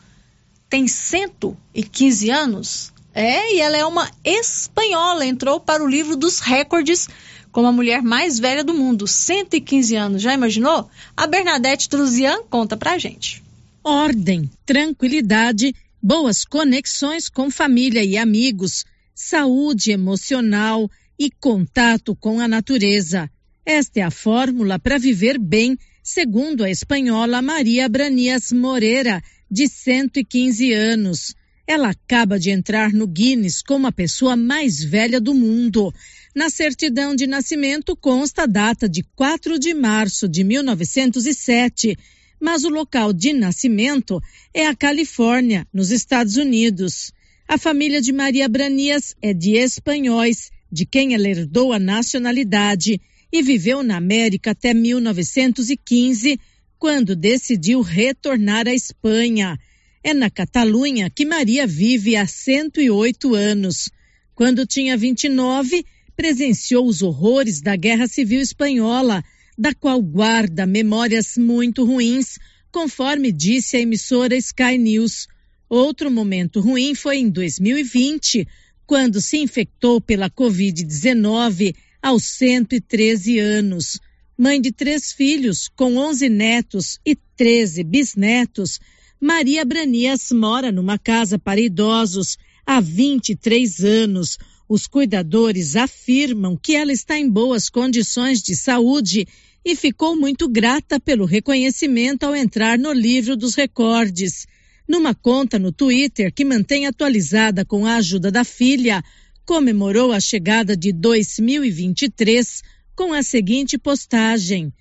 [0.69, 2.93] tem 115 anos?
[3.15, 7.07] É, e ela é uma espanhola, entrou para o livro dos recordes
[7.49, 10.21] como a mulher mais velha do mundo, 115 anos.
[10.21, 10.89] Já imaginou?
[11.15, 13.41] A Bernadette Truzian conta pra gente.
[13.83, 15.73] Ordem, tranquilidade,
[16.03, 18.85] boas conexões com família e amigos,
[19.19, 20.87] saúde emocional
[21.17, 23.27] e contato com a natureza.
[23.65, 29.19] Esta é a fórmula para viver bem, segundo a espanhola Maria Branias Moreira,
[29.49, 31.33] de 115 anos.
[31.65, 35.91] Ela acaba de entrar no Guinness como a pessoa mais velha do mundo.
[36.35, 41.97] Na certidão de nascimento consta a data de 4 de março de 1907,
[42.39, 44.21] mas o local de nascimento
[44.53, 47.11] é a Califórnia, nos Estados Unidos.
[47.49, 52.99] A família de Maria Branias é de espanhóis, de quem ela herdou a nacionalidade
[53.31, 56.37] e viveu na América até 1915,
[56.77, 59.57] quando decidiu retornar à Espanha.
[60.03, 63.89] É na Catalunha que Maria vive há 108 anos.
[64.35, 65.85] Quando tinha 29,
[66.17, 69.23] presenciou os horrores da Guerra Civil Espanhola,
[69.57, 72.37] da qual guarda memórias muito ruins,
[72.73, 75.29] conforme disse a emissora Sky News.
[75.69, 78.47] Outro momento ruim foi em 2020,
[78.85, 83.99] quando se infectou pela Covid-19 aos 113 anos.
[84.37, 88.79] Mãe de três filhos, com 11 netos e 13 bisnetos,
[89.19, 94.37] Maria Branias mora numa casa para idosos há 23 anos.
[94.69, 99.27] Os cuidadores afirmam que ela está em boas condições de saúde
[99.65, 104.45] e ficou muito grata pelo reconhecimento ao entrar no livro dos recordes.
[104.87, 109.03] Numa conta no Twitter que mantém atualizada com a ajuda da filha,
[109.45, 112.61] comemorou a chegada de 2023
[112.95, 114.71] com a seguinte postagem: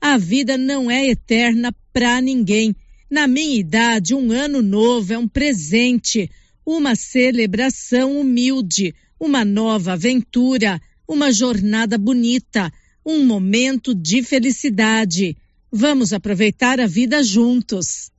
[0.00, 2.76] A vida não é eterna para ninguém.
[3.10, 6.30] Na minha idade, um ano novo é um presente,
[6.66, 12.72] uma celebração humilde, uma nova aventura, uma jornada bonita,
[13.04, 15.36] um momento de felicidade.
[15.70, 18.10] Vamos aproveitar a vida juntos.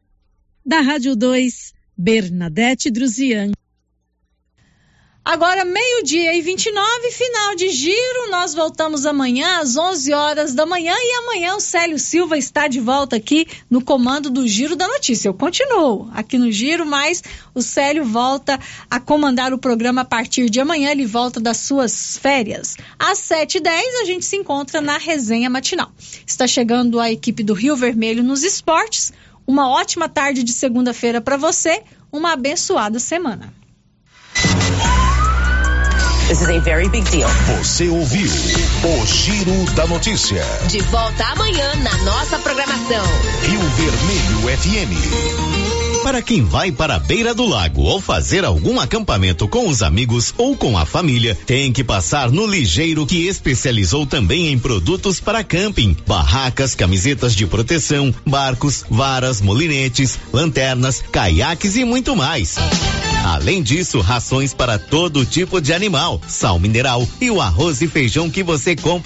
[0.68, 3.52] Da Rádio 2, Bernadette Druzian.
[5.24, 8.32] Agora, meio-dia e 29, final de giro.
[8.32, 10.96] Nós voltamos amanhã às 11 horas da manhã.
[10.98, 15.30] E amanhã o Célio Silva está de volta aqui no comando do Giro da Notícia.
[15.30, 17.24] Eu continuo aqui no Giro, mas
[17.54, 18.60] o Célio volta
[18.90, 20.90] a comandar o programa a partir de amanhã.
[20.90, 22.76] Ele volta das suas férias.
[22.98, 25.92] Às 7h10, a gente se encontra na resenha matinal.
[26.26, 29.14] Está chegando a equipe do Rio Vermelho nos esportes.
[29.48, 31.84] Uma ótima tarde de segunda-feira para você.
[32.12, 33.54] Uma abençoada semana.
[36.28, 37.30] This is a very big deal.
[37.60, 40.44] Você ouviu o Giro da Notícia.
[40.68, 43.06] De volta amanhã na nossa programação.
[43.44, 45.55] Rio Vermelho FM.
[46.06, 50.36] Para quem vai para a beira do lago ou fazer algum acampamento com os amigos
[50.38, 55.44] ou com a família, tem que passar no Ligeiro que especializou também em produtos para
[55.44, 62.56] camping, barracas, camisetas de proteção, barcos, varas, molinetes, lanternas, caiaques e muito mais.
[63.26, 68.30] Além disso, rações para todo tipo de animal, sal mineral e o arroz e feijão
[68.30, 68.96] que você compra